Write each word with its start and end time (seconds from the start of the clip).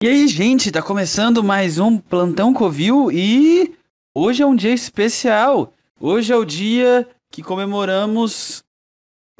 E 0.00 0.06
aí, 0.06 0.28
gente, 0.28 0.70
tá 0.70 0.80
começando 0.80 1.42
mais 1.42 1.80
um 1.80 1.98
Plantão 1.98 2.54
Covil 2.54 3.10
e 3.10 3.76
hoje 4.14 4.44
é 4.44 4.46
um 4.46 4.54
dia 4.54 4.72
especial. 4.72 5.74
Hoje 5.98 6.32
é 6.32 6.36
o 6.36 6.44
dia 6.44 7.04
que 7.32 7.42
comemoramos. 7.42 8.62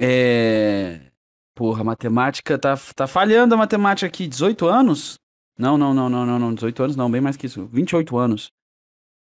É. 0.01 1.13
Porra, 1.55 1.83
a 1.83 1.85
matemática 1.85 2.59
tá, 2.59 2.77
tá 2.77 3.07
falhando 3.07 3.55
a 3.55 3.57
matemática 3.57 4.09
aqui. 4.09 4.27
18 4.27 4.67
anos? 4.67 5.21
Não, 5.57 5.79
não, 5.79 5.95
não, 5.95 6.09
não, 6.09 6.27
não, 6.27 6.39
não. 6.41 6.53
18 6.53 6.83
anos 6.83 6.97
não, 6.97 7.09
bem 7.09 7.21
mais 7.21 7.37
que 7.37 7.47
isso. 7.47 7.69
28 7.69 8.19
anos. 8.19 8.51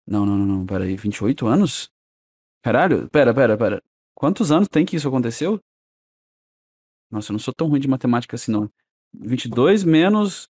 Não, 0.08 0.26
não, 0.26 0.38
não, 0.38 0.46
não, 0.46 0.66
peraí. 0.66 0.96
28 0.96 1.46
anos? 1.48 1.92
Caralho, 2.64 3.10
pera, 3.10 3.34
pera, 3.34 3.58
pera. 3.58 3.84
Quantos 4.16 4.54
anos 4.54 4.70
tem 4.70 4.86
que 4.86 4.96
isso 4.96 5.10
aconteceu? 5.10 5.60
Nossa, 7.12 7.30
eu 7.30 7.34
não 7.34 7.40
sou 7.40 7.54
tão 7.54 7.68
ruim 7.68 7.82
de 7.82 7.90
matemática 7.90 8.38
assim, 8.38 8.54
não. 8.54 8.72
22 9.14 9.84
menos 9.84 10.48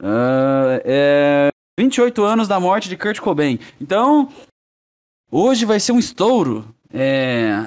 Uh, 0.00 0.80
é 0.84 1.48
28 1.78 2.22
anos 2.24 2.48
da 2.48 2.58
morte 2.58 2.88
de 2.88 2.96
Kurt 2.96 3.20
Cobain. 3.20 3.58
Então, 3.80 4.32
hoje 5.30 5.64
vai 5.64 5.80
ser 5.80 5.92
um 5.92 5.98
estouro. 5.98 6.74
É, 6.92 7.64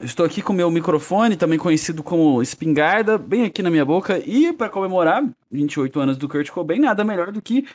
estou 0.00 0.24
aqui 0.24 0.42
com 0.42 0.52
meu 0.52 0.70
microfone, 0.70 1.36
também 1.36 1.58
conhecido 1.58 2.02
como 2.02 2.42
espingarda, 2.42 3.18
bem 3.18 3.44
aqui 3.44 3.62
na 3.62 3.70
minha 3.70 3.84
boca. 3.84 4.18
E 4.18 4.52
para 4.52 4.68
comemorar 4.68 5.28
28 5.50 6.00
anos 6.00 6.16
do 6.16 6.28
Kurt 6.28 6.50
Cobain, 6.50 6.80
nada 6.80 7.04
melhor 7.04 7.32
do 7.32 7.42
que 7.42 7.66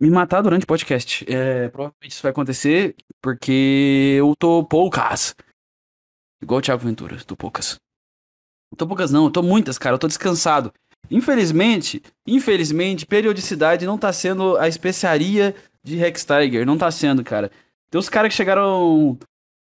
me 0.00 0.10
matar 0.10 0.42
durante 0.42 0.64
o 0.64 0.66
podcast. 0.66 1.24
É, 1.28 1.68
provavelmente 1.68 2.12
isso 2.12 2.22
vai 2.22 2.30
acontecer 2.30 2.94
porque 3.20 4.16
eu 4.18 4.34
tô 4.38 4.64
poucas. 4.64 5.34
Igual 6.42 6.58
o 6.58 6.62
Thiago 6.62 6.82
Ventura, 6.82 7.22
tô 7.24 7.36
poucas. 7.36 7.76
Não 8.72 8.76
tô 8.76 8.86
poucas 8.86 9.10
não, 9.10 9.30
tô 9.30 9.42
muitas, 9.42 9.76
cara, 9.76 9.94
eu 9.94 9.98
tô 9.98 10.06
descansado. 10.06 10.72
Infelizmente, 11.10 12.02
infelizmente, 12.26 13.04
periodicidade 13.04 13.84
não 13.84 13.98
tá 13.98 14.12
sendo 14.12 14.56
a 14.56 14.68
especiaria 14.68 15.54
de 15.82 15.96
Rex 15.96 16.24
Tiger. 16.24 16.64
Não 16.64 16.78
tá 16.78 16.90
sendo, 16.90 17.24
cara. 17.24 17.50
Tem 17.90 17.98
os 17.98 18.08
caras 18.08 18.30
que 18.30 18.36
chegaram. 18.36 19.18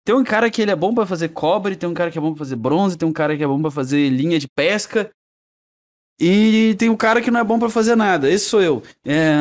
Tem 0.04 0.14
um 0.14 0.24
cara 0.24 0.50
que 0.50 0.62
ele 0.62 0.70
é 0.70 0.76
bom 0.76 0.94
para 0.94 1.06
fazer 1.06 1.28
cobre, 1.28 1.76
tem 1.76 1.88
um 1.88 1.94
cara 1.94 2.10
que 2.10 2.18
é 2.18 2.20
bom 2.20 2.32
pra 2.32 2.38
fazer 2.38 2.56
bronze, 2.56 2.96
tem 2.96 3.08
um 3.08 3.12
cara 3.12 3.36
que 3.36 3.42
é 3.42 3.46
bom 3.46 3.60
para 3.60 3.70
fazer 3.70 4.08
linha 4.08 4.38
de 4.38 4.48
pesca. 4.48 5.10
E 6.18 6.76
tem 6.78 6.88
um 6.88 6.96
cara 6.96 7.20
que 7.20 7.30
não 7.30 7.40
é 7.40 7.44
bom 7.44 7.58
para 7.58 7.68
fazer 7.68 7.96
nada. 7.96 8.30
Esse 8.30 8.46
sou 8.46 8.62
eu. 8.62 8.82
É, 9.04 9.34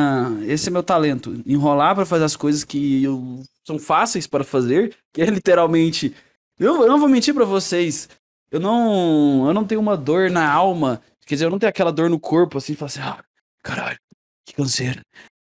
esse 0.46 0.68
é 0.68 0.72
meu 0.72 0.82
talento. 0.82 1.40
Enrolar 1.46 1.94
para 1.94 2.04
fazer 2.04 2.24
as 2.24 2.34
coisas 2.34 2.64
que 2.64 3.04
eu, 3.04 3.42
são 3.64 3.78
fáceis 3.78 4.26
para 4.26 4.42
fazer, 4.42 4.94
que 5.12 5.22
é 5.22 5.26
literalmente. 5.26 6.14
Eu, 6.58 6.82
eu 6.82 6.88
não 6.88 6.98
vou 6.98 7.08
mentir 7.08 7.32
para 7.32 7.44
vocês. 7.44 8.08
Eu 8.50 8.60
não, 8.60 9.46
eu 9.46 9.54
não 9.54 9.64
tenho 9.64 9.80
uma 9.80 9.96
dor 9.96 10.30
na 10.30 10.50
alma 10.50 11.00
Quer 11.26 11.36
dizer, 11.36 11.46
eu 11.46 11.50
não 11.50 11.58
tenho 11.58 11.70
aquela 11.70 11.92
dor 11.92 12.10
no 12.10 12.20
corpo 12.20 12.58
assim, 12.58 12.74
falar 12.74 12.86
assim, 12.86 13.00
ah, 13.00 13.24
caralho, 13.62 13.98
que 14.46 14.54
canseira. 14.54 15.00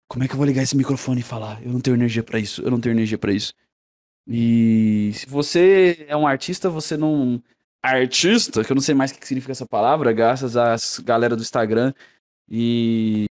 Como 0.08 0.24
é 0.24 0.28
que 0.28 0.34
eu 0.34 0.38
vou 0.38 0.46
ligar 0.46 0.62
esse 0.62 0.76
microfone 0.76 1.22
e 1.22 1.24
falar? 1.24 1.62
Eu 1.64 1.72
não 1.72 1.80
tenho 1.80 1.96
energia 1.96 2.22
para 2.24 2.38
isso, 2.38 2.62
eu 2.62 2.70
não 2.70 2.80
tenho 2.80 2.94
energia 2.94 3.18
para 3.18 3.32
isso. 3.32 3.54
E 4.28 5.12
se 5.14 5.26
você 5.26 6.06
é 6.08 6.16
um 6.16 6.28
artista, 6.28 6.70
você 6.70 6.96
não. 6.96 7.42
Artista, 7.84 8.64
que 8.64 8.72
eu 8.72 8.76
não 8.76 8.82
sei 8.82 8.94
mais 8.94 9.12
o 9.12 9.16
que 9.16 9.28
significa 9.28 9.52
essa 9.52 9.66
palavra, 9.66 10.14
graças 10.14 10.56
às 10.56 11.00
galera 11.00 11.36
do 11.36 11.42
Instagram 11.42 11.94
e. 12.50 13.26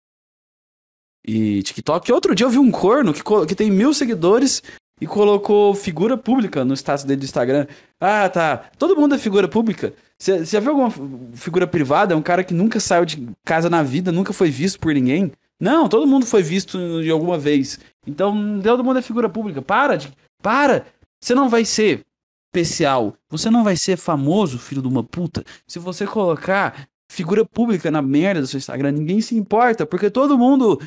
E 1.26 1.62
TikTok. 1.62 2.10
Outro 2.10 2.34
dia 2.34 2.46
eu 2.46 2.50
vi 2.50 2.58
um 2.58 2.70
corno 2.70 3.12
que, 3.12 3.22
que 3.46 3.54
tem 3.54 3.70
mil 3.70 3.92
seguidores 3.92 4.62
e 5.00 5.06
colocou 5.06 5.74
figura 5.74 6.16
pública 6.16 6.64
no 6.64 6.74
status 6.74 7.04
dele 7.04 7.20
do 7.20 7.24
Instagram. 7.24 7.66
Ah, 8.00 8.28
tá. 8.28 8.70
Todo 8.78 8.96
mundo 8.96 9.14
é 9.14 9.18
figura 9.18 9.46
pública. 9.46 9.92
Você 10.18 10.44
já 10.44 10.60
viu 10.60 10.70
alguma 10.70 10.90
figura 11.34 11.66
privada? 11.66 12.12
É 12.12 12.16
um 12.16 12.22
cara 12.22 12.42
que 12.42 12.52
nunca 12.52 12.80
saiu 12.80 13.04
de 13.04 13.28
casa 13.44 13.70
na 13.70 13.82
vida, 13.82 14.10
nunca 14.10 14.32
foi 14.32 14.50
visto 14.50 14.80
por 14.80 14.92
ninguém? 14.92 15.32
Não, 15.60 15.88
todo 15.88 16.06
mundo 16.06 16.26
foi 16.26 16.42
visto 16.42 17.02
de 17.02 17.10
alguma 17.10 17.38
vez. 17.38 17.78
Então, 18.06 18.60
todo 18.62 18.84
mundo 18.84 18.98
é 18.98 19.02
figura 19.02 19.28
pública. 19.28 19.62
Para 19.62 19.96
de. 19.96 20.12
Para! 20.42 20.86
Você 21.20 21.34
não 21.34 21.48
vai 21.48 21.64
ser 21.64 22.04
especial. 22.48 23.14
Você 23.30 23.50
não 23.50 23.62
vai 23.62 23.76
ser 23.76 23.96
famoso, 23.96 24.58
filho 24.58 24.82
de 24.82 24.88
uma 24.88 25.04
puta, 25.04 25.44
se 25.66 25.78
você 25.78 26.06
colocar 26.06 26.88
figura 27.10 27.44
pública 27.44 27.90
na 27.90 28.02
merda 28.02 28.40
do 28.40 28.46
seu 28.46 28.58
Instagram. 28.58 28.92
Ninguém 28.92 29.20
se 29.20 29.34
importa, 29.36 29.86
porque 29.86 30.10
todo 30.10 30.38
mundo 30.38 30.80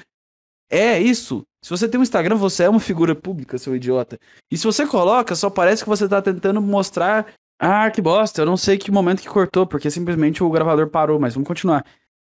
é 0.70 1.00
isso. 1.00 1.44
Se 1.64 1.70
você 1.70 1.88
tem 1.88 2.00
um 2.00 2.04
Instagram, 2.04 2.36
você 2.36 2.64
é 2.64 2.70
uma 2.70 2.80
figura 2.80 3.14
pública, 3.14 3.58
seu 3.58 3.76
idiota. 3.76 4.20
E 4.50 4.58
se 4.58 4.64
você 4.64 4.86
coloca, 4.86 5.36
só 5.36 5.50
parece 5.50 5.84
que 5.84 5.90
você 5.90 6.08
tá 6.08 6.22
tentando 6.22 6.62
mostrar. 6.62 7.28
Ah, 7.64 7.92
que 7.92 8.02
bosta, 8.02 8.42
eu 8.42 8.46
não 8.46 8.58
sei 8.58 8.76
que 8.76 8.90
momento 8.90 9.22
que 9.22 9.30
cortou, 9.30 9.68
porque 9.68 9.92
simplesmente 9.92 10.44
o 10.44 10.50
gravador 10.50 10.90
parou, 10.90 11.20
mas 11.20 11.36
vamos 11.36 11.48
continuar. 11.48 11.86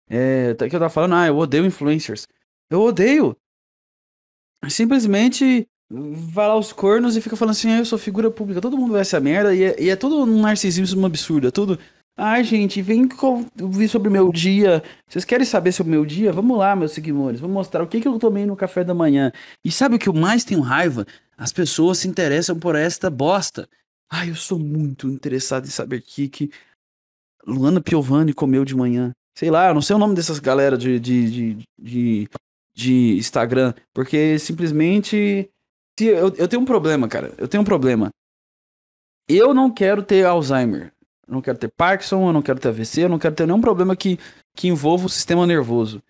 É, 0.08 0.54
tá 0.54 0.68
que 0.68 0.74
eu 0.74 0.80
tava 0.80 0.90
falando, 0.90 1.14
ah, 1.14 1.26
eu 1.28 1.36
odeio 1.38 1.64
influencers. 1.64 2.26
Eu 2.68 2.80
odeio. 2.82 3.36
Simplesmente 4.68 5.68
vai 5.88 6.48
lá 6.48 6.56
os 6.56 6.72
cornos 6.72 7.16
e 7.16 7.20
fica 7.20 7.36
falando 7.36 7.52
assim, 7.52 7.70
ah, 7.70 7.78
eu 7.78 7.84
sou 7.84 7.98
figura 7.98 8.30
pública, 8.32 8.60
todo 8.60 8.76
mundo 8.76 8.92
vai 8.92 9.02
essa 9.02 9.20
merda, 9.20 9.54
e 9.54 9.62
é, 9.62 9.80
e 9.80 9.90
é 9.90 9.96
tudo 9.96 10.24
um 10.24 10.40
narcisismo 10.40 11.06
absurdo, 11.06 11.48
é 11.48 11.50
tudo 11.52 11.78
Ai, 12.16 12.44
gente, 12.44 12.82
vem 12.82 13.08
ouvir 13.60 13.88
sobre 13.88 14.08
o 14.08 14.12
meu 14.12 14.30
dia. 14.30 14.82
Vocês 15.08 15.24
querem 15.24 15.46
saber 15.46 15.72
sobre 15.72 15.92
o 15.92 15.96
meu 15.96 16.04
dia? 16.04 16.30
Vamos 16.30 16.58
lá, 16.58 16.76
meus 16.76 16.92
seguidores. 16.92 17.40
Vou 17.40 17.48
mostrar 17.48 17.82
o 17.82 17.86
que, 17.86 18.00
que 18.00 18.08
eu 18.08 18.18
tomei 18.18 18.44
no 18.44 18.54
café 18.54 18.84
da 18.84 18.92
manhã. 18.92 19.32
E 19.64 19.72
sabe 19.72 19.96
o 19.96 19.98
que 19.98 20.08
eu 20.08 20.12
mais 20.12 20.44
tenho 20.44 20.60
raiva? 20.60 21.06
As 21.38 21.52
pessoas 21.52 21.98
se 21.98 22.08
interessam 22.08 22.58
por 22.58 22.76
esta 22.76 23.08
bosta. 23.08 23.66
Ai, 24.14 24.28
eu 24.28 24.34
sou 24.34 24.58
muito 24.58 25.08
interessado 25.08 25.64
em 25.64 25.70
saber 25.70 26.00
o 26.00 26.02
que, 26.02 26.28
que 26.28 26.50
Luana 27.46 27.80
Piovani 27.80 28.34
comeu 28.34 28.62
de 28.62 28.76
manhã. 28.76 29.10
Sei 29.34 29.50
lá, 29.50 29.68
eu 29.68 29.74
não 29.74 29.80
sei 29.80 29.96
o 29.96 29.98
nome 29.98 30.14
dessas 30.14 30.38
galera 30.38 30.76
de, 30.76 31.00
de, 31.00 31.30
de, 31.30 31.68
de, 31.78 32.28
de 32.74 33.16
Instagram. 33.16 33.72
Porque 33.94 34.38
simplesmente. 34.38 35.50
Eu, 35.98 36.28
eu 36.36 36.46
tenho 36.46 36.60
um 36.60 36.66
problema, 36.66 37.08
cara. 37.08 37.32
Eu 37.38 37.48
tenho 37.48 37.62
um 37.62 37.64
problema. 37.64 38.10
Eu 39.26 39.54
não 39.54 39.70
quero 39.70 40.02
ter 40.02 40.26
Alzheimer. 40.26 40.92
Eu 41.26 41.32
não 41.32 41.40
quero 41.40 41.56
ter 41.56 41.72
Parkinson, 41.74 42.26
eu 42.26 42.32
não 42.34 42.42
quero 42.42 42.60
ter 42.60 42.68
AVC, 42.68 43.04
eu 43.04 43.08
não 43.08 43.18
quero 43.18 43.34
ter 43.34 43.46
nenhum 43.46 43.62
problema 43.62 43.96
que, 43.96 44.18
que 44.54 44.68
envolva 44.68 45.06
o 45.06 45.08
sistema 45.08 45.46
nervoso. 45.46 46.02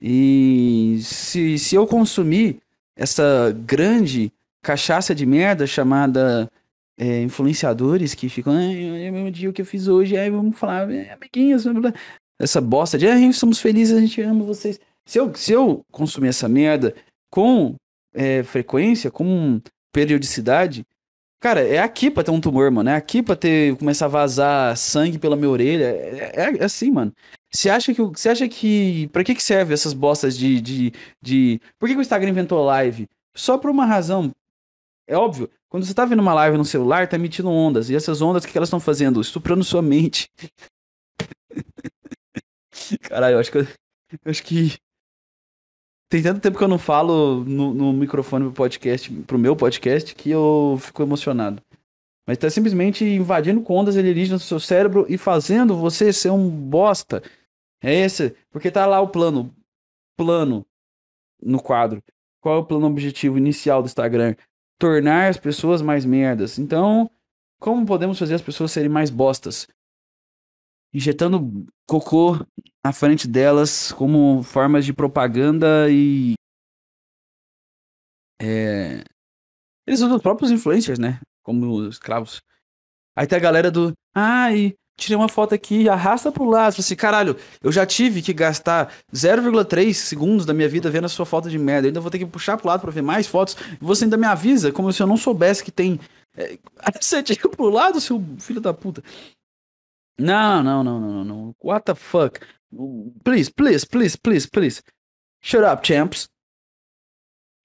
E 0.00 1.00
se, 1.02 1.58
se 1.58 1.74
eu 1.74 1.84
consumir 1.84 2.60
essa 2.94 3.50
grande 3.66 4.32
cachaça 4.62 5.14
de 5.14 5.26
merda 5.26 5.66
chamada 5.66 6.48
é, 7.00 7.22
influenciadores 7.22 8.14
que 8.14 8.28
ficam, 8.28 8.54
é 8.54 9.10
meu 9.10 9.30
dia 9.30 9.48
o 9.48 9.52
que 9.54 9.62
eu 9.62 9.66
fiz 9.66 9.88
hoje, 9.88 10.18
aí 10.18 10.28
vamos 10.28 10.58
falar, 10.58 10.90
é, 10.90 11.10
amiguinhos, 11.12 11.64
essa 12.38 12.60
bosta 12.60 12.98
de, 12.98 13.06
ah, 13.06 13.32
somos 13.32 13.58
felizes, 13.58 13.96
a 13.96 14.00
gente 14.00 14.20
ama 14.20 14.44
vocês. 14.44 14.78
Se 15.06 15.18
eu, 15.18 15.34
se 15.34 15.50
eu 15.50 15.80
consumir 15.90 16.28
essa 16.28 16.46
merda 16.46 16.94
com 17.30 17.74
é, 18.14 18.42
frequência, 18.42 19.10
com 19.10 19.62
periodicidade, 19.92 20.84
Cara, 21.42 21.66
é 21.66 21.78
aqui 21.78 22.10
pra 22.10 22.22
ter 22.22 22.30
um 22.30 22.40
tumor, 22.40 22.70
mano. 22.70 22.90
É 22.90 22.96
aqui 22.96 23.22
pra 23.22 23.34
ter, 23.34 23.74
começar 23.78 24.04
a 24.04 24.08
vazar 24.08 24.76
sangue 24.76 25.18
pela 25.18 25.36
minha 25.36 25.48
orelha. 25.48 25.84
É, 25.84 26.32
é, 26.36 26.56
é 26.58 26.64
assim, 26.64 26.90
mano. 26.90 27.14
Você 27.50 27.70
acha 27.70 27.94
que. 27.94 28.02
Você 28.02 28.28
acha 28.28 28.46
que. 28.46 29.08
Pra 29.08 29.24
que, 29.24 29.34
que 29.34 29.42
serve 29.42 29.72
essas 29.72 29.94
bostas 29.94 30.36
de, 30.36 30.60
de, 30.60 30.92
de. 31.22 31.58
Por 31.78 31.88
que, 31.88 31.94
que 31.94 31.98
o 31.98 32.02
Instagram 32.02 32.28
inventou 32.28 32.62
live? 32.66 33.08
Só 33.34 33.56
por 33.56 33.70
uma 33.70 33.86
razão. 33.86 34.30
É 35.08 35.16
óbvio. 35.16 35.48
Quando 35.70 35.86
você 35.86 35.94
tá 35.94 36.04
vendo 36.04 36.20
uma 36.20 36.34
live 36.34 36.58
no 36.58 36.64
celular, 36.64 37.08
tá 37.08 37.16
emitindo 37.16 37.48
ondas. 37.48 37.88
E 37.88 37.94
essas 37.94 38.20
ondas, 38.20 38.44
o 38.44 38.48
que, 38.48 38.58
elas 38.58 38.68
estão 38.68 38.80
fazendo? 38.80 39.20
Estuprando 39.20 39.62
sua 39.62 39.80
mente. 39.80 40.28
Caralho, 43.02 43.36
eu 43.36 43.38
acho 43.38 43.52
que. 43.52 43.58
Eu 43.58 44.30
acho 44.30 44.42
que 44.42 44.76
tem 46.10 46.20
tanto 46.24 46.40
tempo 46.40 46.58
que 46.58 46.64
eu 46.64 46.68
não 46.68 46.78
falo 46.78 47.44
no, 47.44 47.72
no 47.72 47.92
microfone 47.92 48.46
pro 48.46 48.52
podcast, 48.52 49.08
pro 49.22 49.38
meu 49.38 49.54
podcast, 49.54 50.12
que 50.12 50.28
eu 50.28 50.76
fico 50.80 51.04
emocionado. 51.04 51.62
Mas 52.26 52.36
tá 52.36 52.50
simplesmente 52.50 53.04
invadindo 53.04 53.62
com 53.62 53.76
ondas 53.76 53.96
alienígenas 53.96 54.42
no 54.42 54.46
seu 54.46 54.58
cérebro 54.58 55.06
e 55.08 55.16
fazendo 55.16 55.76
você 55.76 56.12
ser 56.12 56.30
um 56.30 56.50
bosta. 56.50 57.22
É 57.80 57.94
esse, 57.94 58.34
porque 58.50 58.72
tá 58.72 58.86
lá 58.86 59.00
o 59.00 59.08
plano, 59.08 59.54
plano 60.16 60.66
no 61.40 61.62
quadro. 61.62 62.02
Qual 62.40 62.56
é 62.56 62.58
o 62.58 62.64
plano 62.64 62.88
objetivo 62.88 63.38
inicial 63.38 63.80
do 63.80 63.86
Instagram? 63.86 64.34
Tornar 64.80 65.28
as 65.28 65.36
pessoas 65.36 65.80
mais 65.80 66.04
merdas. 66.04 66.58
Então, 66.58 67.08
como 67.60 67.86
podemos 67.86 68.18
fazer 68.18 68.34
as 68.34 68.42
pessoas 68.42 68.72
serem 68.72 68.88
mais 68.88 69.10
bostas? 69.10 69.68
injetando 70.92 71.66
cocô 71.86 72.34
na 72.84 72.92
frente 72.92 73.26
delas 73.28 73.92
como 73.92 74.42
formas 74.42 74.84
de 74.84 74.92
propaganda 74.92 75.88
e. 75.90 76.34
É... 78.40 79.04
Eles 79.86 80.00
usam 80.00 80.16
os 80.16 80.22
próprios 80.22 80.50
influencers, 80.50 80.98
né? 80.98 81.20
Como 81.42 81.86
escravos. 81.88 82.40
Aí 83.16 83.26
tem 83.26 83.38
a 83.38 83.40
galera 83.40 83.70
do. 83.70 83.92
Ai, 84.14 84.74
tirei 84.96 85.16
uma 85.16 85.28
foto 85.28 85.54
aqui, 85.54 85.88
arrasta 85.88 86.30
pro 86.30 86.44
lado. 86.44 86.76
Assim, 86.78 86.94
caralho, 86.94 87.36
eu 87.62 87.72
já 87.72 87.86
tive 87.86 88.22
que 88.22 88.32
gastar 88.32 88.92
0,3 89.12 89.94
segundos 89.94 90.44
da 90.44 90.54
minha 90.54 90.68
vida 90.68 90.90
vendo 90.90 91.06
a 91.06 91.08
sua 91.08 91.26
foto 91.26 91.48
de 91.48 91.58
merda. 91.58 91.86
Eu 91.86 91.90
ainda 91.90 92.00
vou 92.00 92.10
ter 92.10 92.18
que 92.18 92.26
puxar 92.26 92.56
pro 92.56 92.68
lado 92.68 92.80
pra 92.80 92.90
ver 92.90 93.02
mais 93.02 93.26
fotos. 93.26 93.56
E 93.72 93.84
você 93.84 94.04
ainda 94.04 94.16
me 94.16 94.26
avisa, 94.26 94.72
como 94.72 94.92
se 94.92 95.02
eu 95.02 95.06
não 95.06 95.16
soubesse 95.16 95.64
que 95.64 95.72
tem. 95.72 95.98
É... 96.36 96.58
Você 97.00 97.22
tira 97.22 97.48
pro 97.48 97.68
lado, 97.68 98.00
seu 98.00 98.22
filho 98.38 98.60
da 98.60 98.72
puta. 98.72 99.02
Não, 100.18 100.62
não, 100.62 100.84
não, 100.84 101.00
não, 101.00 101.24
não. 101.24 101.54
What 101.62 101.86
the 101.86 101.94
fuck? 101.94 102.40
Please, 103.24 103.50
please, 103.50 103.86
please, 103.86 104.16
please, 104.16 104.48
please. 104.48 104.82
Shut 105.42 105.64
up, 105.64 105.82
champs. 105.86 106.28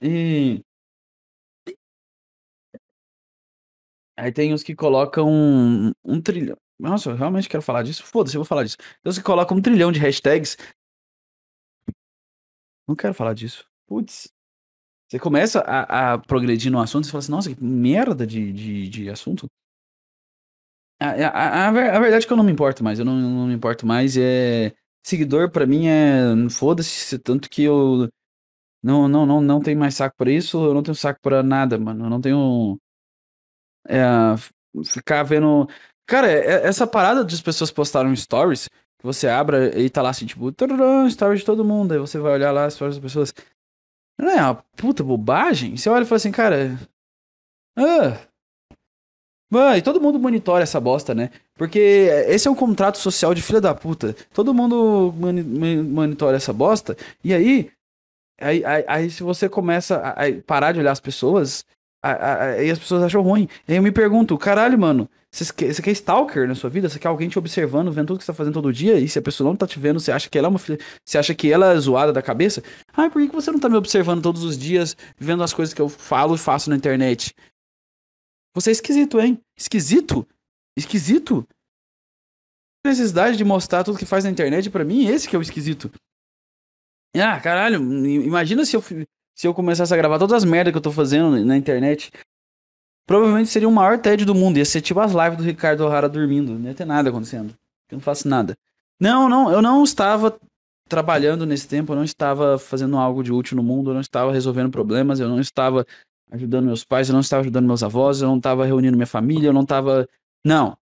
E. 0.02 0.64
Aí 4.18 4.32
tem 4.32 4.54
os 4.54 4.64
que 4.64 4.74
colocam 4.74 5.30
um, 5.30 5.92
um 6.04 6.22
trilhão. 6.22 6.58
Nossa, 6.80 7.10
eu 7.10 7.16
realmente 7.16 7.48
quero 7.48 7.64
falar 7.64 7.84
disso. 7.84 8.04
Foda-se, 8.04 8.36
eu 8.36 8.40
vou 8.42 8.46
falar 8.46 8.64
disso. 8.64 8.78
Os 9.04 9.18
que 9.18 9.24
colocam 9.24 9.58
um 9.58 9.62
trilhão 9.62 9.92
de 9.92 10.00
hashtags. 10.00 10.58
Não 12.88 12.96
quero 12.96 13.14
falar 13.14 13.34
disso. 13.34 13.66
Putz. 13.88 14.30
Você 15.10 15.20
começa 15.20 15.60
a, 15.62 16.14
a 16.14 16.18
progredir 16.18 16.72
no 16.72 16.80
assunto 16.80 17.06
e 17.06 17.12
fala 17.12 17.20
assim, 17.20 17.32
nossa, 17.32 17.54
que 17.54 17.64
merda 17.64 18.26
de, 18.26 18.52
de, 18.52 18.90
de 18.90 19.10
assunto. 19.10 19.48
A, 21.00 21.10
a, 21.10 21.30
a, 21.30 21.68
a 21.68 21.72
verdade 21.72 22.24
é 22.24 22.28
que 22.28 22.34
eu 22.34 22.38
não 22.38 22.44
me 22.44 22.52
importo 22.52 22.84
mais. 22.84 23.00
Eu 23.00 23.06
não, 23.06 23.16
não 23.16 23.48
me 23.48 23.54
importo 23.54 23.86
mais. 23.86 24.18
É. 24.18 24.74
Seguidor 25.06 25.52
pra 25.52 25.66
mim 25.66 25.88
é. 25.88 26.50
Foda-se, 26.50 27.20
tanto 27.20 27.50
que 27.50 27.64
eu. 27.64 28.10
Não, 28.84 29.08
não, 29.08 29.26
não, 29.26 29.42
não 29.42 29.62
tenho 29.62 29.80
mais 29.80 29.96
saco 29.96 30.16
pra 30.18 30.32
isso. 30.32 30.58
Eu 30.64 30.74
não 30.74 30.84
tenho 30.84 30.96
saco 30.96 31.20
pra 31.22 31.44
nada, 31.44 31.78
mano. 31.78 32.06
Eu 32.06 32.10
não 32.10 32.22
tenho. 32.22 32.80
É, 33.88 34.04
ficar 34.84 35.24
vendo. 35.24 35.68
Cara, 36.08 36.32
é- 36.32 36.68
essa 36.68 36.86
parada 36.86 37.24
de 37.26 37.34
as 37.36 37.42
pessoas 37.42 37.72
postarem 37.72 38.16
stories, 38.16 38.70
que 39.00 39.04
você 39.06 39.28
abra 39.28 39.78
e 39.80 39.90
tá 39.90 40.02
lá 40.02 40.10
assim, 40.10 40.26
tipo, 40.26 40.52
"Tararã, 40.52 41.10
stories 41.10 41.40
de 41.42 41.46
todo 41.46 41.66
mundo. 41.66 41.94
Aí 41.94 42.00
você 42.00 42.18
vai 42.20 42.34
olhar 42.34 42.52
lá 42.52 42.66
as 42.66 42.74
stories 42.76 42.96
das 42.98 43.04
pessoas. 43.04 43.34
Não 44.20 44.30
é 44.30 44.42
uma 44.42 44.56
puta 44.78 45.04
bobagem? 45.04 45.76
Você 45.76 45.90
olha 45.90 46.04
e 46.04 46.06
fala 46.06 46.18
assim, 46.18 46.32
cara. 46.32 46.78
Ah. 47.78 48.18
Mano, 49.52 49.78
e 49.78 49.82
todo 49.82 50.02
mundo 50.02 50.20
monitora 50.20 50.64
essa 50.64 50.80
bosta, 50.80 51.14
né? 51.14 51.30
Porque 51.56 51.80
esse 52.28 52.48
é 52.48 52.52
um 52.52 52.56
contrato 52.56 52.98
social 52.98 53.34
de 53.34 53.42
filha 53.42 53.62
da 53.62 53.76
puta. 53.76 54.16
Todo 54.34 54.54
mundo 54.54 55.14
moni- 55.16 55.44
monitora 55.84 56.36
essa 56.38 56.52
bosta. 56.52 56.98
E 57.24 57.34
aí, 57.34 57.72
aí, 58.42 58.66
aí, 58.66 58.86
aí 58.88 59.10
se 59.12 59.24
você 59.24 59.48
começa 59.48 59.98
a, 59.98 60.26
a 60.26 60.42
parar 60.46 60.72
de 60.72 60.80
olhar 60.80 60.92
as 60.92 61.00
pessoas, 61.00 61.64
aí 62.04 62.70
as 62.72 62.80
pessoas 62.80 63.04
acham 63.04 63.22
ruim. 63.22 63.48
Aí 63.68 63.76
eu 63.76 63.84
me 63.84 63.92
pergunto, 63.92 64.38
caralho, 64.38 64.80
mano, 64.80 65.10
você 65.44 65.82
quer, 65.82 65.92
stalker 65.92 66.48
na 66.48 66.56
sua 66.56 66.70
vida? 66.70 66.88
Você 66.88 66.98
quer 66.98 67.10
alguém 67.10 67.28
te 67.28 67.38
observando, 67.38 67.92
vendo 67.92 68.08
tudo 68.08 68.20
que 68.20 68.24
você 68.24 68.32
tá 68.32 68.34
fazendo 68.34 68.54
todo 68.54 68.72
dia? 68.72 68.98
E 69.00 69.10
se 69.10 69.20
a 69.20 69.22
pessoa 69.22 69.50
não 69.50 69.56
tá 69.56 69.68
te 69.68 69.78
vendo, 69.78 70.00
você 70.00 70.12
acha 70.12 70.30
que 70.30 70.38
ela 70.38 70.48
é 70.48 70.50
uma 70.50 70.60
filha. 70.60 70.80
Você 71.04 71.18
acha 71.18 71.36
que 71.36 71.52
ela 71.52 71.74
é 71.74 71.78
zoada 71.78 72.14
da 72.14 72.22
cabeça? 72.22 72.64
Ah, 72.94 73.10
por 73.10 73.22
que 73.22 73.36
você 73.36 73.52
não 73.52 73.60
tá 73.60 73.68
me 73.68 73.76
observando 73.76 74.22
todos 74.22 74.44
os 74.44 74.58
dias, 74.58 74.96
vendo 75.18 75.44
as 75.44 75.54
coisas 75.54 75.74
que 75.74 75.82
eu 75.82 75.90
falo 75.90 76.36
e 76.36 76.38
faço 76.38 76.70
na 76.70 76.76
internet? 76.78 77.36
Você 78.54 78.70
é 78.70 78.72
esquisito, 78.72 79.20
hein? 79.20 79.38
Esquisito? 79.58 80.26
Esquisito? 80.78 81.46
Necessidade 82.86 83.36
de 83.36 83.44
mostrar 83.44 83.84
tudo 83.84 83.98
que 83.98 84.06
faz 84.06 84.24
na 84.24 84.30
internet, 84.30 84.70
pra 84.70 84.86
mim, 84.86 85.08
esse 85.08 85.28
que 85.28 85.36
é 85.36 85.40
o 85.40 85.42
esquisito. 85.42 85.92
Ah, 87.14 87.40
caralho, 87.42 87.78
imagina 88.06 88.64
se 88.64 88.76
eu, 88.76 88.82
se 88.82 89.48
eu 89.48 89.54
começasse 89.54 89.94
a 89.94 89.98
gravar 89.98 90.20
todas 90.20 90.44
as 90.44 90.46
merdas 90.46 90.72
que 90.72 90.78
eu 90.78 90.82
tô 90.82 90.92
fazendo 90.92 91.44
na 91.44 91.58
internet. 91.58 92.12
Provavelmente 93.06 93.50
seria 93.50 93.70
o 93.70 93.72
maior 93.72 94.00
tédio 94.00 94.26
do 94.26 94.34
mundo. 94.34 94.58
Ia 94.58 94.66
ser 94.66 94.82
tipo 94.82 95.00
as 95.00 95.12
lives 95.12 95.38
do 95.38 95.44
Ricardo 95.44 95.86
O'Hara 95.86 96.10
dormindo. 96.10 96.58
Não 96.58 96.70
ia 96.70 96.76
ter 96.76 96.86
nada 96.86 97.10
acontecendo. 97.10 97.54
Eu 97.90 97.98
não 97.98 98.02
faço 98.02 98.28
nada. 98.28 98.56
Não, 99.00 99.30
não, 99.30 99.52
eu 99.52 99.62
não 99.62 99.84
estava 99.84 100.40
trabalhando 100.88 101.46
nesse 101.46 101.68
tempo, 101.68 101.92
eu 101.92 101.96
não 101.96 102.04
estava 102.04 102.58
fazendo 102.58 102.98
algo 102.98 103.24
de 103.24 103.32
útil 103.32 103.58
no 103.58 103.64
mundo, 103.64 103.90
eu 103.90 103.94
não 103.94 104.02
estava 104.02 104.32
resolvendo 104.32 104.72
problemas, 104.72 105.20
eu 105.20 105.28
não 105.28 105.40
estava 105.40 105.86
ajudando 106.32 106.66
meus 106.66 106.84
pais, 106.84 107.10
eu 107.10 107.14
não 107.14 107.22
estava 107.22 107.42
ajudando 107.42 107.66
meus 107.66 107.84
avós, 107.84 108.22
eu 108.22 108.28
não 108.28 108.38
estava 108.38 108.66
reunindo 108.66 108.96
minha 108.96 109.08
família, 109.08 109.48
eu 109.50 109.54
não 109.54 109.64
estava. 109.64 110.08
Não. 110.44 110.78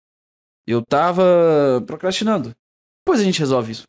Eu 0.66 0.80
estava 0.80 1.83
procrastinando. 1.86 2.56
Depois 3.04 3.19
a 3.21 3.24
gente 3.24 3.39
resolve 3.39 3.71
isso. 3.71 3.88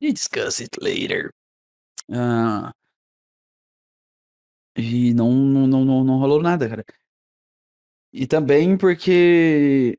We 0.00 0.12
discuss 0.12 0.60
it 0.60 0.78
later. 0.80 1.30
Ah, 2.10 2.72
e 4.76 5.12
não, 5.14 5.32
não, 5.32 5.66
não, 5.66 6.04
não, 6.04 6.18
rolou 6.18 6.42
nada, 6.42 6.68
cara. 6.68 6.84
E 8.12 8.26
também 8.26 8.76
porque 8.76 9.98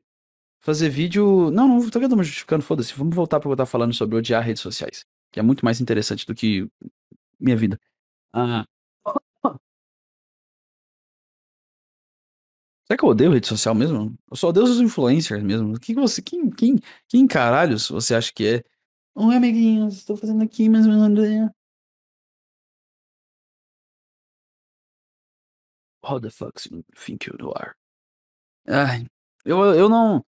fazer 0.60 0.88
vídeo. 0.88 1.50
Não, 1.50 1.68
não 1.68 1.90
tô 1.90 1.98
me 2.00 2.24
justificando, 2.24 2.64
foda-se. 2.64 2.94
Vamos 2.94 3.14
voltar 3.14 3.40
pra 3.40 3.48
eu 3.50 3.54
estar 3.54 3.66
falando 3.66 3.94
sobre 3.94 4.16
odiar 4.16 4.42
redes 4.42 4.62
sociais. 4.62 5.04
Que 5.32 5.40
é 5.40 5.42
muito 5.42 5.64
mais 5.64 5.80
interessante 5.80 6.26
do 6.26 6.34
que 6.34 6.68
minha 7.40 7.56
vida. 7.56 7.78
Ah. 8.32 8.66
Será 12.86 12.98
que 12.98 13.04
eu 13.04 13.08
odeio 13.08 13.32
rede 13.32 13.46
social 13.46 13.74
mesmo? 13.74 14.16
Eu 14.30 14.36
só 14.36 14.48
odeio 14.48 14.66
os 14.66 14.80
influencers 14.80 15.42
mesmo. 15.42 15.78
Quem 15.80 15.94
você. 15.94 16.22
Quem, 16.22 16.50
quem, 16.50 16.78
quem 17.08 17.26
caralhos 17.26 17.88
você 17.88 18.14
acha 18.14 18.32
que 18.32 18.46
é? 18.46 18.62
Oi, 19.14 19.36
amiguinhos, 19.36 19.96
estou 19.96 20.16
fazendo 20.16 20.42
aqui 20.42 20.68
mais 20.68 20.86
uma. 20.86 21.08
How 26.06 26.20
the 26.20 26.30
fuck 26.30 26.52
you 26.70 26.84
think 26.96 27.26
you 27.26 27.52
are? 27.56 27.72
Ai, 28.68 29.06
eu, 29.44 29.58
eu 29.74 29.88
não. 29.88 30.24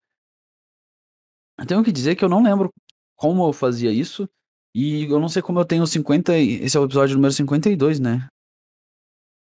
Eu 1.57 1.65
tenho 1.65 1.83
que 1.83 1.91
dizer 1.91 2.15
que 2.15 2.23
eu 2.23 2.29
não 2.29 2.43
lembro 2.43 2.71
como 3.15 3.47
eu 3.47 3.53
fazia 3.53 3.91
isso. 3.91 4.29
E 4.73 5.05
eu 5.05 5.19
não 5.19 5.29
sei 5.29 5.41
como 5.41 5.59
eu 5.59 5.65
tenho 5.65 5.87
50. 5.87 6.37
e- 6.37 6.63
Esse 6.63 6.75
é 6.75 6.79
o 6.79 6.83
episódio 6.85 7.15
número 7.15 7.33
52, 7.33 7.99
né? 7.99 8.27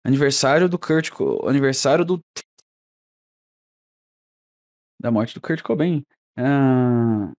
Aniversário 0.05 0.69
do 0.69 0.79
Kurt. 0.79 1.11
Aniversário 1.47 2.05
do. 2.05 2.21
Da 5.01 5.11
morte 5.11 5.35
do 5.35 5.41
Kurt 5.41 5.63
Cobain. 5.63 6.03
Ah, 6.37 7.31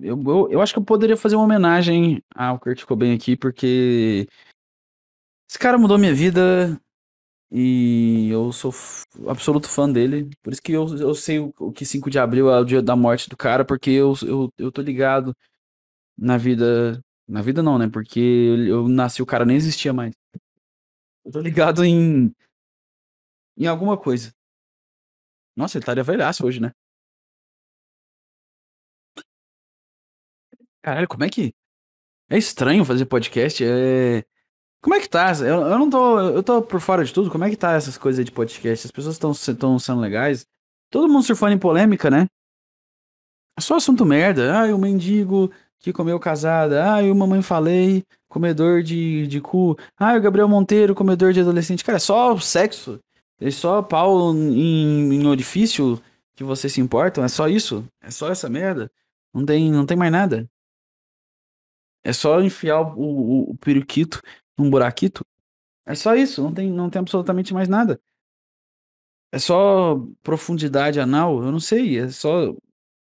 eu, 0.00 0.22
eu, 0.22 0.48
eu 0.52 0.62
acho 0.62 0.72
que 0.72 0.78
eu 0.78 0.84
poderia 0.84 1.16
fazer 1.16 1.34
uma 1.36 1.44
homenagem 1.44 2.22
ao 2.34 2.58
Kurt 2.58 2.84
Cobain 2.84 3.14
aqui, 3.14 3.36
porque. 3.36 4.26
Esse 5.50 5.58
cara 5.58 5.76
mudou 5.78 5.98
minha 5.98 6.14
vida. 6.14 6.80
E 7.50 8.28
eu 8.30 8.52
sou 8.52 8.72
absoluto 9.28 9.68
fã 9.68 9.90
dele. 9.90 10.28
Por 10.42 10.52
isso 10.52 10.62
que 10.62 10.72
eu, 10.72 10.86
eu 10.98 11.14
sei 11.14 11.38
o, 11.38 11.52
o 11.58 11.72
que 11.72 11.84
5 11.86 12.10
de 12.10 12.18
abril 12.18 12.50
é 12.50 12.58
o 12.60 12.64
dia 12.64 12.82
da 12.82 12.96
morte 12.96 13.28
do 13.28 13.36
cara, 13.36 13.64
porque 13.64 13.90
eu, 13.90 14.14
eu, 14.22 14.52
eu 14.58 14.72
tô 14.72 14.82
ligado 14.82 15.34
na 16.16 16.36
vida. 16.36 17.00
Na 17.28 17.42
vida 17.42 17.62
não, 17.62 17.78
né? 17.78 17.88
Porque 17.88 18.20
eu, 18.20 18.66
eu 18.66 18.88
nasci, 18.88 19.22
o 19.22 19.26
cara 19.26 19.44
nem 19.46 19.56
existia 19.56 19.92
mais. 19.92 20.14
Eu 21.24 21.32
tô 21.32 21.40
ligado 21.40 21.84
em. 21.84 22.34
em 23.56 23.66
alguma 23.66 23.96
coisa. 23.98 24.32
Nossa, 25.56 25.78
ele 25.78 25.82
estaria 25.82 26.02
velhaço 26.04 26.46
hoje, 26.46 26.60
né? 26.60 26.72
Caralho, 30.82 31.08
como 31.08 31.24
é 31.24 31.30
que. 31.30 31.54
É 32.30 32.38
estranho 32.38 32.84
fazer 32.84 33.06
podcast. 33.06 33.64
É. 33.64 34.24
Como 34.84 34.94
é 34.94 35.00
que 35.00 35.08
tá? 35.08 35.32
Eu, 35.40 35.62
eu 35.62 35.78
não 35.78 35.88
tô. 35.88 36.20
Eu 36.20 36.42
tô 36.42 36.60
por 36.60 36.78
fora 36.78 37.02
de 37.02 37.10
tudo. 37.10 37.30
Como 37.30 37.42
é 37.42 37.48
que 37.48 37.56
tá 37.56 37.72
essas 37.72 37.96
coisas 37.96 38.22
de 38.22 38.30
podcast? 38.30 38.86
As 38.86 38.90
pessoas 38.90 39.14
estão 39.14 39.32
tão 39.54 39.78
sendo 39.78 39.98
legais. 40.02 40.44
Todo 40.90 41.08
mundo 41.08 41.24
surfando 41.24 41.54
em 41.54 41.58
polêmica, 41.58 42.10
né? 42.10 42.26
É 43.56 43.62
só 43.62 43.76
assunto 43.76 44.04
merda. 44.04 44.58
Ai, 44.58 44.74
o 44.74 44.78
mendigo 44.78 45.50
que 45.78 45.90
comeu 45.90 46.20
casada. 46.20 46.92
Ai, 46.92 47.10
o 47.10 47.14
mamãe 47.14 47.40
falei, 47.40 48.04
comedor 48.28 48.82
de, 48.82 49.26
de 49.26 49.40
cu. 49.40 49.74
Ai, 49.98 50.18
o 50.18 50.20
Gabriel 50.20 50.48
Monteiro, 50.48 50.94
comedor 50.94 51.32
de 51.32 51.40
adolescente. 51.40 51.82
Cara, 51.82 51.96
é 51.96 51.98
só 51.98 52.38
sexo. 52.38 53.00
É 53.40 53.50
só 53.50 53.80
pau 53.80 54.34
em, 54.34 55.14
em 55.14 55.26
orifício 55.26 55.98
que 56.36 56.44
vocês 56.44 56.74
se 56.74 56.82
importam. 56.82 57.24
É 57.24 57.28
só 57.28 57.48
isso. 57.48 57.88
É 58.02 58.10
só 58.10 58.28
essa 58.28 58.50
merda. 58.50 58.92
Não 59.32 59.46
tem, 59.46 59.72
não 59.72 59.86
tem 59.86 59.96
mais 59.96 60.12
nada. 60.12 60.46
É 62.04 62.12
só 62.12 62.42
enfiar 62.42 62.82
o, 62.82 63.00
o, 63.00 63.50
o 63.52 63.56
periquito 63.56 64.20
num 64.58 64.70
buraquito. 64.70 65.24
É 65.86 65.94
só 65.94 66.14
isso. 66.14 66.42
Não 66.42 66.52
tem, 66.52 66.70
não 66.70 66.88
tem 66.90 67.00
absolutamente 67.00 67.52
mais 67.52 67.68
nada. 67.68 68.00
É 69.32 69.38
só 69.38 69.96
profundidade 70.22 71.00
anal. 71.00 71.42
Eu 71.42 71.52
não 71.52 71.60
sei. 71.60 71.98
É 71.98 72.08
só 72.10 72.54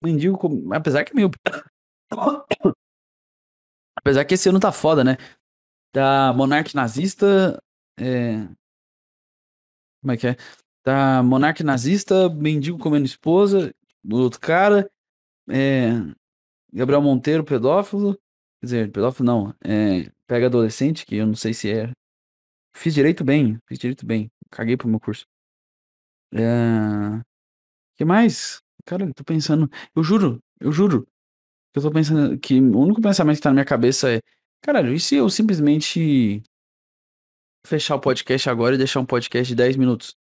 mendigo. 0.02 0.38
com- 0.38 0.72
Apesar 0.72 1.04
que 1.04 1.14
meio. 1.14 1.30
Apesar 3.96 4.24
que 4.24 4.34
esse 4.34 4.48
ano 4.48 4.60
tá 4.60 4.72
foda, 4.72 5.02
né? 5.04 5.16
Tá 5.92 6.32
monarca 6.34 6.70
nazista. 6.74 7.58
É... 7.98 8.46
Como 10.02 10.12
é 10.12 10.16
que 10.16 10.26
é? 10.28 10.36
Tá 10.82 11.22
monarca 11.22 11.64
nazista, 11.64 12.28
mendigo 12.28 12.78
comendo 12.78 13.06
esposa 13.06 13.74
do 14.02 14.16
outro 14.16 14.40
cara. 14.40 14.90
É... 15.48 15.90
Gabriel 16.72 17.00
Monteiro, 17.00 17.44
pedófilo. 17.44 18.14
Quer 18.60 18.66
dizer, 18.66 18.92
pedófilo 18.92 19.26
não. 19.26 19.54
É... 19.64 20.10
Pega 20.26 20.46
adolescente, 20.46 21.04
que 21.06 21.16
eu 21.16 21.26
não 21.26 21.34
sei 21.34 21.52
se 21.54 21.70
é. 21.70 21.92
Fiz 22.76 22.94
direito 22.94 23.24
bem, 23.24 23.58
fiz 23.68 23.78
direito 23.78 24.06
bem. 24.06 24.30
Caguei 24.50 24.76
pro 24.76 24.88
meu 24.88 25.00
curso. 25.00 25.26
É... 26.32 27.22
que 27.96 28.04
mais? 28.04 28.60
Cara, 28.84 29.04
eu 29.04 29.14
tô 29.14 29.24
pensando. 29.24 29.70
Eu 29.94 30.02
juro, 30.02 30.42
eu 30.60 30.72
juro. 30.72 31.06
Eu 31.74 31.82
tô 31.82 31.90
pensando 31.90 32.38
que 32.38 32.60
o 32.60 32.78
único 32.78 33.00
pensamento 33.02 33.36
que 33.36 33.42
tá 33.42 33.50
na 33.50 33.54
minha 33.54 33.64
cabeça 33.64 34.10
é: 34.12 34.20
caralho, 34.62 34.94
e 34.94 35.00
se 35.00 35.16
eu 35.16 35.28
simplesmente 35.30 36.42
fechar 37.66 37.96
o 37.96 38.00
podcast 38.00 38.48
agora 38.50 38.74
e 38.74 38.78
deixar 38.78 39.00
um 39.00 39.06
podcast 39.06 39.48
de 39.48 39.56
10 39.56 39.76
minutos? 39.76 40.16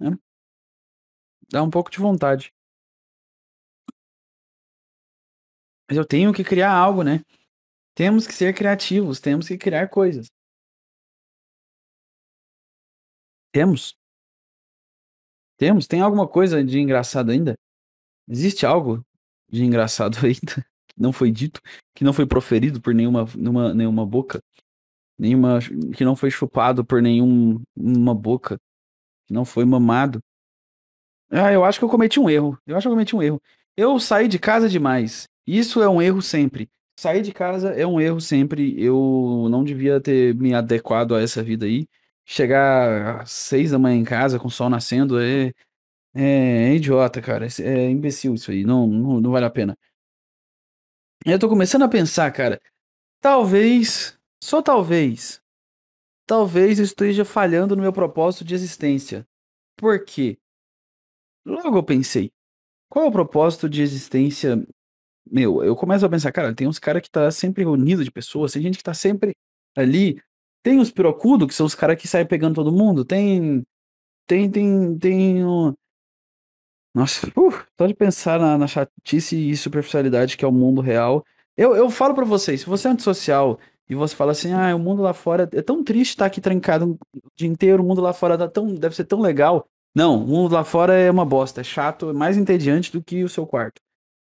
Né? 0.00 0.16
Dá 1.50 1.62
um 1.62 1.70
pouco 1.70 1.90
de 1.90 1.98
vontade. 1.98 2.52
Mas 5.88 5.98
eu 5.98 6.04
tenho 6.04 6.32
que 6.32 6.44
criar 6.44 6.72
algo, 6.72 7.02
né? 7.02 7.20
Temos 7.94 8.26
que 8.26 8.32
ser 8.32 8.54
criativos, 8.54 9.20
temos 9.20 9.48
que 9.48 9.58
criar 9.58 9.88
coisas. 9.88 10.26
Temos. 13.52 13.96
Temos? 15.58 15.86
Tem 15.86 16.00
alguma 16.00 16.26
coisa 16.26 16.64
de 16.64 16.78
engraçado 16.78 17.30
ainda? 17.30 17.54
Existe 18.28 18.64
algo 18.64 19.04
de 19.50 19.64
engraçado 19.64 20.16
ainda 20.24 20.64
que 20.88 21.00
não 21.00 21.12
foi 21.12 21.30
dito, 21.30 21.60
que 21.94 22.04
não 22.04 22.12
foi 22.12 22.26
proferido 22.26 22.80
por 22.80 22.94
nenhuma, 22.94 23.26
nenhuma, 23.36 23.74
nenhuma 23.74 24.06
boca? 24.06 24.40
Nenhuma, 25.18 25.58
que 25.94 26.04
não 26.04 26.16
foi 26.16 26.30
chupado 26.30 26.84
por 26.84 27.02
nenhuma 27.02 28.14
boca? 28.14 28.58
Que 29.26 29.34
não 29.34 29.44
foi 29.44 29.64
mamado? 29.64 30.20
Ah, 31.30 31.52
eu 31.52 31.64
acho 31.64 31.78
que 31.78 31.84
eu 31.84 31.88
cometi 31.88 32.18
um 32.18 32.30
erro. 32.30 32.58
Eu 32.66 32.76
acho 32.76 32.84
que 32.84 32.88
eu 32.88 32.92
cometi 32.92 33.14
um 33.14 33.22
erro. 33.22 33.40
Eu 33.76 34.00
saí 34.00 34.26
de 34.26 34.38
casa 34.38 34.68
demais. 34.68 35.28
Isso 35.46 35.82
é 35.82 35.88
um 35.88 36.00
erro 36.00 36.22
sempre. 36.22 36.68
Sair 37.00 37.22
de 37.22 37.32
casa 37.32 37.70
é 37.70 37.86
um 37.86 37.98
erro 37.98 38.20
sempre. 38.20 38.78
Eu 38.78 39.48
não 39.50 39.64
devia 39.64 39.98
ter 39.98 40.34
me 40.34 40.52
adequado 40.52 41.14
a 41.14 41.22
essa 41.22 41.42
vida 41.42 41.64
aí. 41.64 41.88
Chegar 42.26 43.22
às 43.22 43.30
seis 43.30 43.70
da 43.70 43.78
manhã 43.78 43.96
em 43.96 44.04
casa 44.04 44.38
com 44.38 44.48
o 44.48 44.50
sol 44.50 44.68
nascendo 44.68 45.18
é, 45.18 45.46
é, 46.14 46.68
é 46.68 46.74
idiota, 46.74 47.22
cara. 47.22 47.46
É, 47.58 47.88
imbecil 47.88 48.34
isso 48.34 48.50
aí. 48.50 48.64
Não, 48.64 48.86
não, 48.86 49.18
não 49.18 49.30
vale 49.30 49.46
a 49.46 49.50
pena. 49.50 49.78
Eu 51.24 51.38
tô 51.38 51.48
começando 51.48 51.84
a 51.84 51.88
pensar, 51.88 52.30
cara. 52.32 52.60
Talvez, 53.18 54.18
só 54.44 54.60
talvez, 54.60 55.40
talvez 56.26 56.78
eu 56.78 56.84
esteja 56.84 57.24
falhando 57.24 57.74
no 57.74 57.80
meu 57.80 57.94
propósito 57.94 58.44
de 58.44 58.54
existência. 58.54 59.26
Por 59.74 60.04
quê? 60.04 60.36
Logo 61.46 61.78
eu 61.78 61.82
pensei, 61.82 62.30
qual 62.90 63.06
é 63.06 63.08
o 63.08 63.12
propósito 63.12 63.70
de 63.70 63.80
existência 63.80 64.62
meu? 65.30 65.62
Eu 65.64 65.76
começo 65.76 66.04
a 66.04 66.08
pensar, 66.08 66.32
cara, 66.32 66.54
tem 66.54 66.66
uns 66.66 66.78
caras 66.78 67.02
que 67.02 67.10
tá 67.10 67.30
sempre 67.30 67.62
reunido 67.64 68.04
de 68.04 68.10
pessoas, 68.10 68.52
tem 68.52 68.62
gente 68.62 68.78
que 68.78 68.84
tá 68.84 68.94
sempre 68.94 69.34
ali. 69.76 70.20
Tem 70.62 70.78
os 70.78 70.90
pirocudos, 70.90 71.48
que 71.48 71.54
são 71.54 71.66
os 71.66 71.74
caras 71.74 71.96
que 71.96 72.08
saem 72.08 72.26
pegando 72.26 72.56
todo 72.56 72.72
mundo. 72.72 73.04
Tem. 73.04 73.64
Tem, 74.26 74.50
tem, 74.50 74.98
tem. 74.98 75.44
Um... 75.44 75.74
Nossa, 76.94 77.26
uh, 77.28 77.52
só 77.78 77.86
de 77.86 77.94
pensar 77.94 78.38
na, 78.40 78.58
na 78.58 78.66
chatice 78.66 79.36
e 79.50 79.56
superficialidade 79.56 80.36
que 80.36 80.44
é 80.44 80.48
o 80.48 80.52
mundo 80.52 80.80
real. 80.80 81.24
Eu, 81.56 81.76
eu 81.76 81.90
falo 81.90 82.14
para 82.14 82.24
vocês, 82.24 82.60
se 82.60 82.66
você 82.66 82.88
é 82.88 82.90
antissocial 82.90 83.58
e 83.88 83.94
você 83.94 84.14
fala 84.14 84.32
assim, 84.32 84.52
ah, 84.52 84.74
o 84.74 84.78
mundo 84.78 85.02
lá 85.02 85.12
fora 85.12 85.48
é 85.52 85.62
tão 85.62 85.84
triste 85.84 86.10
estar 86.12 86.26
aqui 86.26 86.40
trancado 86.40 86.98
o 87.14 87.28
dia 87.36 87.48
inteiro, 87.48 87.82
o 87.82 87.86
mundo 87.86 88.00
lá 88.00 88.12
fora 88.12 88.38
tá 88.38 88.48
tão, 88.48 88.74
deve 88.74 88.94
ser 88.94 89.04
tão 89.04 89.20
legal. 89.20 89.66
Não, 89.94 90.22
o 90.22 90.26
mundo 90.26 90.54
lá 90.54 90.64
fora 90.64 90.94
é 90.94 91.10
uma 91.10 91.24
bosta, 91.24 91.60
é 91.60 91.64
chato, 91.64 92.10
é 92.10 92.12
mais 92.12 92.36
entediante 92.36 92.92
do 92.92 93.02
que 93.02 93.24
o 93.24 93.28
seu 93.28 93.46
quarto. 93.46 93.80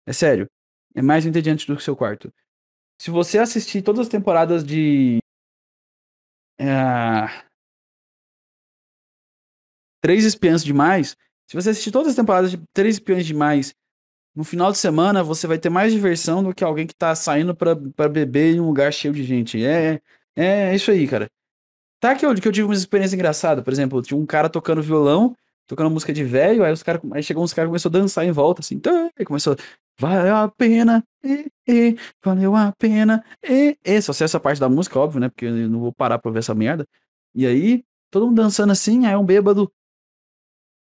É 0.07 0.13
sério, 0.13 0.49
é 0.95 1.03
mais 1.03 1.27
entediante 1.27 1.67
do 1.67 1.77
que 1.77 1.83
seu 1.83 1.97
quarto. 1.97 2.33
Se 3.01 3.11
você 3.11 3.39
assistir 3.39 3.83
todas 3.83 4.03
as 4.03 4.09
temporadas 4.09 4.65
de. 4.65 5.19
É... 6.59 7.45
Três 10.01 10.25
Espiãs 10.25 10.65
Demais, 10.65 11.17
se 11.49 11.55
você 11.55 11.71
assistir 11.71 11.93
todas 11.93 12.09
as 12.09 12.17
temporadas 12.17 12.51
de 12.51 12.61
Três 12.73 12.97
Espiãs 12.97 13.25
Demais, 13.25 13.75
no 14.35 14.45
final 14.45 14.73
de 14.73 14.79
semana 14.79 15.23
você 15.23 15.47
vai 15.47 15.59
ter 15.59 15.69
mais 15.69 15.93
diversão 15.93 16.43
do 16.43 16.55
que 16.55 16.65
alguém 16.65 16.87
que 16.87 16.95
tá 16.95 17.15
saindo 17.15 17.55
pra, 17.55 17.75
beber 18.09 18.55
em 18.55 18.61
um 18.61 18.67
lugar 18.67 18.93
cheio 18.93 19.15
de 19.15 19.23
gente. 19.23 19.65
É, 19.65 20.01
é, 20.37 20.71
é 20.71 20.75
isso 20.75 20.91
aí, 20.91 21.07
cara. 21.07 21.29
Tá 22.01 22.17
que 22.17 22.27
eu, 22.27 22.35
que 22.35 22.49
eu 22.49 22.53
tive 22.53 22.67
uma 22.67 22.75
experiência 22.75 23.15
engraçada, 23.15 23.63
por 23.63 23.73
exemplo, 23.73 24.03
tinha 24.03 24.19
um 24.19 24.27
cara 24.27 24.49
tocando 24.49 24.83
violão 24.83 25.37
tocando 25.67 25.91
música 25.91 26.13
de 26.13 26.25
velho, 26.25 26.65
aí 26.65 26.73
os 26.73 26.83
caras, 26.83 27.01
aí 27.13 27.23
chegou 27.23 27.43
uns 27.43 27.53
caras 27.53 27.69
começou 27.69 27.89
a 27.89 27.93
dançar 27.93 28.25
em 28.25 28.33
volta, 28.33 28.61
assim, 28.61 28.79
tá, 28.79 29.11
e 29.19 29.25
começou, 29.25 29.57
valeu 29.99 30.37
a 30.37 30.49
pena, 30.49 31.05
e, 31.25 31.51
e, 31.69 31.97
valeu 32.25 32.55
a 32.57 32.73
pena, 32.73 33.25
e, 33.43 33.77
e, 33.85 34.03
só 34.03 34.13
sei 34.13 34.25
essa 34.25 34.41
parte 34.41 34.61
da 34.61 34.69
música, 34.69 34.99
óbvio, 34.99 35.21
né, 35.21 35.29
porque 35.29 35.47
eu 35.47 35.69
não 35.69 35.81
vou 35.81 35.93
parar 35.93 36.19
pra 36.19 36.31
ver 36.31 36.41
essa 36.41 36.55
merda, 36.55 36.87
e 37.35 37.47
aí, 37.47 37.85
todo 38.11 38.27
mundo 38.27 38.43
dançando 38.43 38.73
assim, 38.73 39.07
aí 39.07 39.17
um 39.17 39.25
bêbado, 39.25 39.73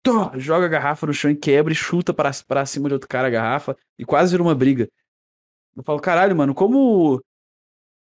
tó, 0.02 0.32
joga 0.38 0.66
a 0.66 0.68
garrafa 0.68 1.06
no 1.06 1.14
chão 1.14 1.30
e 1.30 1.36
quebra 1.36 1.72
e 1.72 1.76
chuta 1.76 2.12
pra, 2.12 2.30
pra 2.46 2.66
cima 2.66 2.88
de 2.88 2.94
outro 2.94 3.08
cara 3.08 3.28
a 3.28 3.30
garrafa, 3.30 3.76
e 3.98 4.04
quase 4.04 4.32
vira 4.32 4.42
uma 4.42 4.54
briga. 4.54 4.88
Eu 5.76 5.82
falo, 5.82 6.00
caralho, 6.00 6.36
mano, 6.36 6.54
como, 6.54 7.22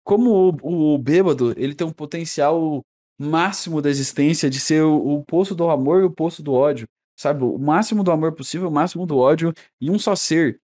como 0.04 0.56
o, 0.62 0.94
o 0.94 0.98
bêbado, 0.98 1.54
ele 1.56 1.74
tem 1.74 1.86
um 1.86 1.92
potencial 1.92 2.84
máximo 3.18 3.80
da 3.80 3.88
existência 3.90 4.50
de 4.50 4.60
ser 4.60 4.82
o, 4.82 5.18
o 5.18 5.24
poço 5.24 5.54
do 5.54 5.68
amor 5.70 6.02
e 6.02 6.04
o 6.04 6.10
poço 6.10 6.42
do 6.42 6.52
ódio. 6.52 6.86
Sabe? 7.16 7.44
O 7.44 7.58
máximo 7.58 8.02
do 8.02 8.10
amor 8.10 8.32
possível, 8.34 8.68
o 8.68 8.72
máximo 8.72 9.06
do 9.06 9.18
ódio 9.18 9.52
em 9.80 9.90
um 9.90 9.98
só 9.98 10.16
ser. 10.16 10.60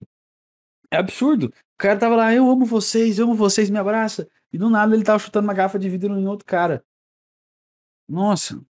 É 0.93 0.97
absurdo. 0.99 1.47
O 1.47 1.79
cara 1.79 1.99
tava 1.99 2.15
lá, 2.17 2.35
eu 2.35 2.49
amo 2.51 2.67
vocês, 2.67 3.19
eu 3.19 3.25
amo 3.25 3.35
vocês, 3.35 3.71
me 3.71 3.79
abraça. 3.79 4.29
E 4.53 4.59
do 4.59 4.69
nada 4.69 4.95
ele 4.95 5.03
tava 5.05 5.19
chutando 5.19 5.47
uma 5.47 5.55
garrafa 5.55 5.79
de 5.79 5.89
vidro 5.89 6.19
em 6.19 6.27
outro 6.29 6.45
cara. 6.47 6.85
Nossa. 8.09 8.63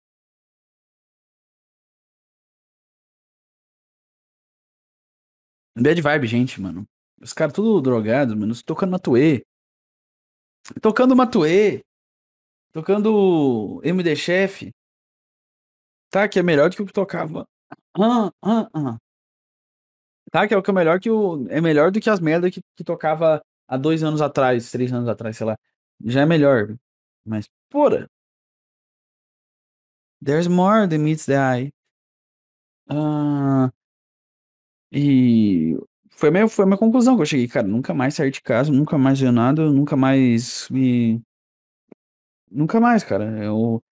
Bad 5.77 6.01
vibe, 6.01 6.27
gente, 6.29 6.61
mano. 6.61 6.87
Os 7.21 7.33
caras 7.33 7.55
tudo 7.55 7.81
drogados, 7.81 8.35
mano. 8.35 8.55
Tocando 8.65 8.93
Matuê. 8.93 9.45
Tocando 10.81 11.17
Matuê. 11.17 11.83
Tocando 12.73 13.81
MD 13.85 14.15
Chef. 14.17 14.71
Tá, 16.11 16.29
que 16.29 16.39
é 16.39 16.43
melhor 16.43 16.71
do 16.71 16.77
que 16.77 16.83
o 16.83 16.87
que 16.87 16.93
tocava. 16.93 17.47
Ah, 17.99 18.31
ah, 18.43 18.69
ah. 18.75 19.02
Tá, 20.31 20.47
que 20.49 20.55
é 20.55 20.57
o 20.57 20.63
que 20.63 20.71
é 20.71 20.75
melhor 20.75 21.01
que 21.01 21.11
o. 21.11 21.47
É 21.49 21.61
melhor 21.61 21.91
do 21.91 22.01
que 22.01 22.09
as 22.11 22.21
merdas 22.21 22.51
que, 22.53 22.63
que 22.77 22.85
tocava 22.85 23.43
há 23.69 23.77
dois 23.77 24.03
anos 24.03 24.21
atrás, 24.23 24.71
três 24.71 24.93
anos 24.93 25.09
atrás, 25.09 25.37
sei 25.37 25.47
lá. 25.47 25.57
Já 26.05 26.23
é 26.23 26.27
melhor. 26.27 26.77
Mas, 27.25 27.49
porra. 27.71 28.09
There's 30.23 30.49
more 30.49 30.87
than 30.87 31.05
meets 31.05 31.27
the 31.27 31.35
eye. 31.37 31.73
Ah, 32.89 33.73
e 34.93 35.77
foi 36.11 36.29
a, 36.41 36.49
foi 36.49 36.67
minha 36.67 36.77
conclusão 36.79 37.17
que 37.17 37.23
eu 37.23 37.27
cheguei, 37.27 37.49
cara, 37.49 37.67
nunca 37.67 37.95
mais 37.95 38.15
sair 38.15 38.31
de 38.31 38.43
casa, 38.43 38.71
nunca 38.73 38.99
mais 38.99 39.21
ver 39.21 39.33
nada, 39.33 39.71
nunca 39.71 39.97
mais 39.97 40.69
me 40.71 41.23
Nunca 42.51 42.81
mais, 42.81 43.03
cara. 43.05 43.25
Eu, 43.45 43.83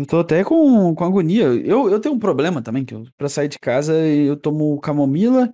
eu 0.00 0.06
tô 0.06 0.18
até 0.20 0.44
com, 0.44 0.94
com 0.94 1.04
agonia. 1.04 1.44
Eu, 1.44 1.90
eu 1.90 2.00
tenho 2.00 2.14
um 2.14 2.18
problema 2.18 2.62
também, 2.62 2.84
que 2.84 2.94
eu, 2.94 3.04
pra 3.16 3.28
sair 3.28 3.48
de 3.48 3.58
casa 3.58 3.94
eu 3.94 4.36
tomo 4.36 4.80
camomila, 4.80 5.52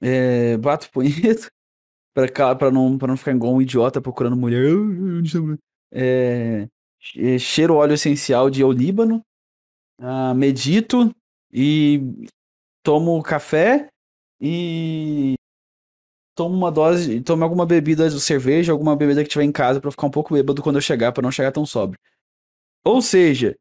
é, 0.00 0.56
bato 0.58 0.90
punheta, 0.90 1.48
pra, 2.14 2.54
pra, 2.56 2.70
não, 2.70 2.98
pra 2.98 3.08
não 3.08 3.16
ficar 3.16 3.32
igual 3.32 3.54
um 3.54 3.62
idiota 3.62 4.00
procurando 4.00 4.36
mulher. 4.36 4.64
É, 5.92 6.68
cheiro 7.38 7.74
óleo 7.74 7.94
essencial 7.94 8.50
de 8.50 8.64
olíbano, 8.64 9.22
uh, 10.00 10.34
medito 10.34 11.14
e 11.52 12.00
tomo 12.82 13.22
café 13.22 13.88
e 14.40 15.34
tomo 16.34 16.54
uma 16.56 16.70
dose, 16.70 17.20
tomo 17.20 17.44
alguma 17.44 17.64
bebida 17.64 18.08
de 18.10 18.20
cerveja, 18.20 18.72
alguma 18.72 18.96
bebida 18.96 19.22
que 19.22 19.28
tiver 19.30 19.44
em 19.44 19.52
casa 19.52 19.80
para 19.80 19.90
ficar 19.90 20.06
um 20.06 20.10
pouco 20.10 20.34
bêbado 20.34 20.62
quando 20.62 20.76
eu 20.76 20.82
chegar, 20.82 21.12
para 21.12 21.22
não 21.22 21.30
chegar 21.30 21.52
tão 21.52 21.64
sóbrio. 21.64 21.98
Ou 22.84 23.00
seja, 23.00 23.56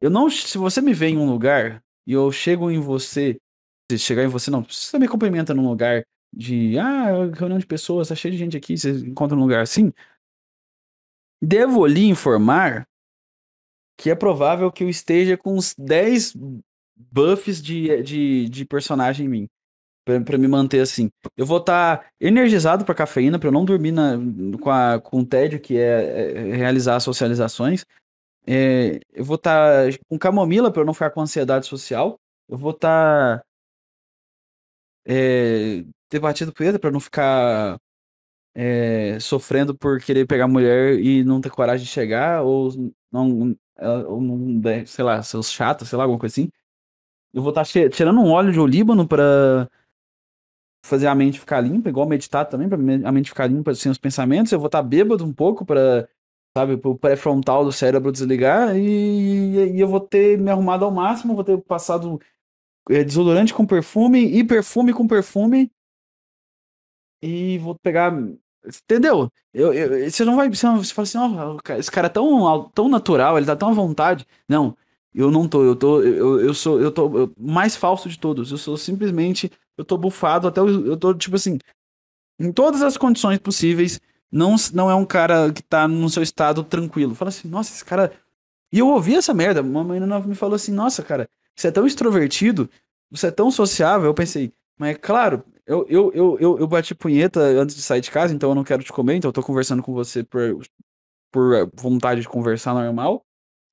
eu 0.00 0.10
não, 0.10 0.30
se 0.30 0.56
você 0.56 0.80
me 0.80 0.94
vê 0.94 1.08
em 1.08 1.18
um 1.18 1.30
lugar 1.30 1.82
e 2.06 2.12
eu 2.12 2.30
chego 2.30 2.70
em 2.70 2.80
você, 2.80 3.36
se 3.90 3.98
chegar 3.98 4.24
em 4.24 4.28
você 4.28 4.50
não, 4.50 4.62
você 4.62 4.98
me 4.98 5.08
cumprimenta 5.08 5.52
num 5.52 5.68
lugar 5.68 6.04
de, 6.32 6.78
ah, 6.78 7.26
reunião 7.34 7.58
de 7.58 7.66
pessoas, 7.66 8.08
tá 8.08 8.14
cheio 8.14 8.32
de 8.32 8.38
gente 8.38 8.56
aqui, 8.56 8.76
você 8.76 8.90
encontra 8.90 9.36
um 9.36 9.40
lugar 9.40 9.62
assim, 9.62 9.92
devo 11.42 11.86
lhe 11.86 12.06
informar 12.06 12.86
que 13.98 14.10
é 14.10 14.14
provável 14.14 14.70
que 14.70 14.84
eu 14.84 14.88
esteja 14.88 15.36
com 15.36 15.54
uns 15.56 15.74
10 15.76 16.34
buffs 16.96 17.60
de, 17.60 18.02
de, 18.02 18.48
de 18.48 18.64
personagem 18.64 19.26
em 19.26 19.28
mim 19.28 19.48
para 20.24 20.38
me 20.38 20.48
manter 20.48 20.80
assim. 20.80 21.10
Eu 21.36 21.44
vou 21.44 21.58
estar 21.58 21.98
tá 21.98 22.06
energizado 22.18 22.84
para 22.84 22.94
cafeína, 22.94 23.38
para 23.38 23.48
eu 23.48 23.52
não 23.52 23.64
dormir 23.64 23.92
na, 23.92 24.12
com, 24.58 24.70
a, 24.70 24.98
com 24.98 25.20
o 25.20 25.26
tédio 25.26 25.60
que 25.60 25.76
é, 25.76 26.30
é 26.30 26.56
realizar 26.56 26.98
socializações. 27.00 27.84
É, 28.50 29.00
eu 29.12 29.24
vou 29.24 29.36
estar 29.36 29.92
tá 29.92 29.98
com 30.08 30.18
camomila 30.18 30.72
para 30.72 30.82
não 30.82 30.94
ficar 30.94 31.10
com 31.10 31.20
ansiedade 31.20 31.66
social. 31.66 32.18
Eu 32.48 32.56
vou 32.56 32.70
estar 32.70 33.40
tá, 33.40 33.44
é, 35.06 35.84
ter 36.08 36.18
batido 36.18 36.52
poeira 36.52 36.78
para 36.78 36.90
não 36.90 37.00
ficar 37.00 37.78
é, 38.54 39.18
sofrendo 39.20 39.76
por 39.76 40.00
querer 40.00 40.26
pegar 40.26 40.48
mulher 40.48 40.98
e 40.98 41.24
não 41.24 41.40
ter 41.40 41.50
coragem 41.50 41.84
de 41.84 41.90
chegar 41.92 42.42
ou 42.42 42.70
não, 43.12 43.56
ou 44.08 44.20
não 44.20 44.62
sei 44.86 45.04
lá, 45.04 45.22
seus 45.22 45.50
chatos, 45.52 45.88
sei 45.88 45.98
lá, 45.98 46.04
alguma 46.04 46.20
coisa 46.20 46.32
assim. 46.34 46.50
Eu 47.34 47.42
vou 47.42 47.50
estar 47.50 47.64
tá 47.64 47.90
tirando 47.90 48.20
um 48.20 48.30
óleo 48.30 48.52
de 48.52 48.60
olíbano 48.60 49.06
para 49.06 49.68
fazer 50.82 51.06
a 51.06 51.14
mente 51.14 51.40
ficar 51.40 51.60
limpa, 51.60 51.90
igual 51.90 52.08
meditar 52.08 52.46
também, 52.46 52.68
para 52.68 52.78
a 52.78 53.12
mente 53.12 53.30
ficar 53.30 53.46
limpa 53.46 53.74
sem 53.74 53.92
os 53.92 53.98
pensamentos. 53.98 54.52
Eu 54.52 54.58
vou 54.58 54.68
estar 54.68 54.82
tá 54.82 54.88
bêbado 54.88 55.24
um 55.24 55.32
pouco 55.34 55.66
para, 55.66 56.08
sabe, 56.58 56.80
o 56.82 56.94
pré-frontal 56.96 57.64
do 57.64 57.72
cérebro 57.72 58.12
desligar 58.12 58.76
e, 58.76 59.74
e, 59.76 59.80
eu 59.80 59.88
vou 59.88 60.00
ter 60.00 60.38
me 60.38 60.50
arrumado 60.50 60.84
ao 60.84 60.90
máximo, 60.90 61.34
vou 61.34 61.44
ter 61.44 61.58
passado 61.62 62.20
é, 62.90 63.04
desodorante 63.04 63.54
com 63.54 63.66
perfume 63.66 64.24
e 64.24 64.44
perfume 64.44 64.92
com 64.92 65.06
perfume 65.06 65.70
e 67.22 67.58
vou 67.58 67.74
pegar 67.78 68.12
Entendeu? 68.66 69.30
Eu, 69.54 69.72
eu, 69.72 70.10
você 70.10 70.24
não 70.24 70.36
vai. 70.36 70.48
Você, 70.50 70.66
não, 70.66 70.82
você 70.82 70.92
fala 70.92 71.04
assim, 71.04 71.18
ó, 71.18 71.56
esse 71.78 71.90
cara 71.90 72.06
é 72.06 72.10
tão, 72.10 72.68
tão 72.74 72.88
natural, 72.88 73.38
ele 73.38 73.46
tá 73.46 73.56
tão 73.56 73.70
à 73.70 73.72
vontade. 73.72 74.26
Não, 74.48 74.76
eu 75.14 75.30
não 75.30 75.48
tô, 75.48 75.64
eu 75.64 75.76
tô. 75.76 76.02
Eu, 76.02 76.40
eu 76.40 76.52
sou. 76.52 76.80
Eu 76.80 76.92
tô 76.92 77.18
eu, 77.18 77.32
mais 77.38 77.76
falso 77.76 78.08
de 78.08 78.18
todos. 78.18 78.50
Eu 78.50 78.58
sou 78.58 78.76
simplesmente. 78.76 79.50
Eu 79.76 79.84
tô 79.84 79.96
bufado 79.96 80.48
até. 80.48 80.60
Eu 80.60 80.96
tô, 80.96 81.14
tipo 81.14 81.36
assim. 81.36 81.58
Em 82.38 82.52
todas 82.52 82.82
as 82.82 82.96
condições 82.96 83.38
possíveis. 83.38 84.00
Não, 84.30 84.56
não 84.74 84.90
é 84.90 84.94
um 84.94 85.04
cara 85.04 85.52
que 85.52 85.62
tá 85.62 85.88
no 85.88 86.08
seu 86.10 86.22
estado 86.22 86.62
tranquilo. 86.62 87.14
Fala 87.14 87.30
assim, 87.30 87.48
nossa, 87.48 87.72
esse 87.72 87.84
cara. 87.84 88.12
E 88.72 88.78
eu 88.78 88.88
ouvi 88.88 89.14
essa 89.14 89.32
merda. 89.32 89.62
Uma 89.62 89.84
menina 89.84 90.20
me 90.20 90.34
falou 90.34 90.56
assim, 90.56 90.72
nossa, 90.72 91.02
cara, 91.02 91.28
você 91.56 91.68
é 91.68 91.70
tão 91.70 91.86
extrovertido, 91.86 92.68
você 93.10 93.28
é 93.28 93.30
tão 93.30 93.50
sociável. 93.50 94.06
Eu 94.06 94.14
pensei, 94.14 94.52
mas 94.78 94.90
é 94.90 94.94
claro, 94.94 95.44
eu, 95.66 95.86
eu, 95.88 96.12
eu, 96.14 96.38
eu, 96.38 96.58
eu 96.58 96.66
bati 96.66 96.94
punheta 96.94 97.40
antes 97.40 97.74
de 97.76 97.82
sair 97.82 98.00
de 98.00 98.10
casa, 98.10 98.34
então 98.34 98.50
eu 98.50 98.54
não 98.54 98.64
quero 98.64 98.82
te 98.82 98.92
comer, 98.92 99.16
então 99.16 99.28
eu 99.28 99.32
tô 99.32 99.42
conversando 99.42 99.82
com 99.82 99.92
você 99.92 100.22
por, 100.24 100.60
por 101.32 101.70
vontade 101.74 102.22
de 102.22 102.28
conversar 102.28 102.74
normal. 102.74 103.24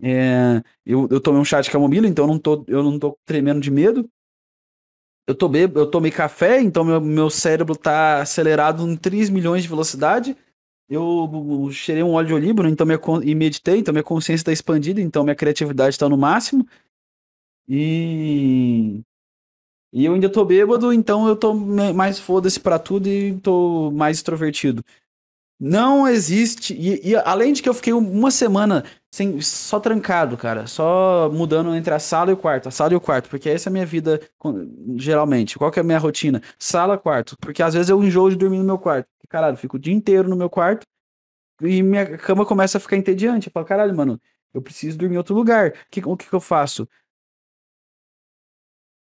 É, 0.02 0.62
eu, 0.86 1.08
eu 1.10 1.22
tomei 1.22 1.40
um 1.40 1.46
chá 1.46 1.62
de 1.62 1.72
camomila, 1.72 2.08
então 2.08 2.26
eu 2.26 2.30
não 2.30 2.40
tô, 2.40 2.66
eu 2.68 2.84
não 2.84 3.00
tô 3.00 3.18
tremendo 3.26 3.62
de 3.62 3.72
medo. 3.72 4.10
Eu 5.28 5.34
tomei, 5.34 5.64
eu 5.64 5.90
tomei 5.90 6.12
café, 6.12 6.62
então 6.62 6.84
meu, 6.84 7.02
meu 7.02 7.30
cérebro 7.30 7.76
tá 7.76 8.22
acelerado 8.22 8.88
em 8.88 8.96
3 8.96 9.30
milhões 9.30 9.64
de 9.64 9.70
velocidade. 9.70 10.38
Eu 10.88 11.70
cheirei 11.72 12.04
um 12.04 12.14
óleo 12.14 12.28
de 12.28 12.34
oliva 12.34 12.70
então 12.70 12.86
minha, 12.86 13.00
e 13.24 13.34
meditei, 13.34 13.80
então 13.80 13.92
minha 13.92 14.04
consciência 14.04 14.42
está 14.42 14.52
expandida, 14.52 15.02
então 15.02 15.24
minha 15.24 15.36
criatividade 15.36 15.96
está 15.96 16.08
no 16.08 16.18
máximo. 16.18 16.68
E 17.68 19.02
e 19.96 20.04
eu 20.04 20.14
ainda 20.14 20.30
tô 20.30 20.44
bêbado, 20.44 20.92
então 20.92 21.26
eu 21.26 21.38
tô 21.38 21.54
mais 21.54 22.20
foda-se 22.20 22.60
pra 22.60 22.78
tudo 22.78 23.08
e 23.08 23.40
tô 23.40 23.92
mais 23.92 24.18
extrovertido. 24.18 24.84
Não 25.58 26.06
existe. 26.06 26.74
E, 26.74 27.12
e, 27.12 27.16
além 27.16 27.54
de 27.54 27.64
que 27.64 27.70
eu 27.70 27.74
fiquei 27.74 27.94
uma 27.94 28.30
semana 28.30 28.84
sem, 29.16 29.40
só 29.40 29.80
trancado, 29.80 30.36
cara. 30.38 30.68
Só 30.68 31.30
mudando 31.32 31.74
entre 31.74 31.94
a 31.94 32.00
sala 32.00 32.32
e 32.32 32.34
o 32.34 32.38
quarto. 32.38 32.68
A 32.68 32.72
sala 32.72 32.94
e 32.94 32.96
o 32.98 33.02
quarto. 33.02 33.30
Porque 33.30 33.50
essa 33.50 33.70
é 33.70 33.72
a 33.72 33.74
minha 33.74 33.86
vida, 33.86 34.20
geralmente. 34.98 35.58
Qual 35.58 35.72
que 35.72 35.80
é 35.80 35.82
a 35.82 35.86
minha 35.86 35.98
rotina? 35.98 36.42
Sala, 36.60 36.98
quarto. 36.98 37.38
Porque 37.40 37.64
às 37.64 37.74
vezes 37.74 37.90
eu 37.90 38.04
enjoo 38.04 38.30
de 38.30 38.36
dormir 38.36 38.58
no 38.58 38.66
meu 38.66 38.78
quarto. 38.78 39.08
Caralho, 39.30 39.56
fico 39.56 39.78
o 39.78 39.80
dia 39.80 39.94
inteiro 39.94 40.28
no 40.28 40.36
meu 40.36 40.50
quarto. 40.50 40.86
E 41.62 41.82
minha 41.82 42.18
cama 42.18 42.46
começa 42.46 42.78
a 42.78 42.82
ficar 42.82 42.98
entediante. 42.98 43.48
Eu 43.48 43.54
falo, 43.54 43.66
caralho, 43.66 43.96
mano, 43.96 44.20
eu 44.54 44.62
preciso 44.62 44.98
dormir 44.98 45.16
em 45.16 45.18
outro 45.18 45.34
lugar. 45.34 45.72
Que, 45.90 46.02
o 46.06 46.18
que, 46.18 46.28
que 46.28 46.36
eu 46.36 46.42
faço? 46.42 46.88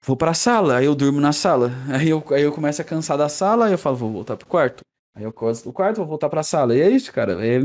vou 0.03 0.17
pra 0.17 0.33
sala, 0.35 0.79
aí 0.79 0.87
eu 0.87 0.95
durmo 0.95 1.21
na 1.21 1.33
sala. 1.33 1.71
Aí 1.93 2.09
eu, 2.09 2.25
aí 2.31 2.43
eu 2.43 2.53
começo 2.53 2.81
a 2.83 2.85
cansar 2.85 3.19
da 3.19 3.29
sala, 3.29 3.67
aí 3.67 3.73
eu 3.73 3.79
falo, 3.79 3.97
vou 3.97 4.11
voltar 4.11 4.37
pro 4.37 4.47
quarto. 4.47 4.83
Aí 5.15 5.25
eu 5.25 5.33
costo 5.33 5.65
do 5.65 5.73
quarto, 5.73 5.99
vou 5.99 6.07
voltar 6.07 6.29
pra 6.29 6.43
sala. 6.43 6.75
E 6.75 6.81
é 6.81 6.89
isso, 6.89 7.13
cara. 7.13 7.39
É, 7.47 7.61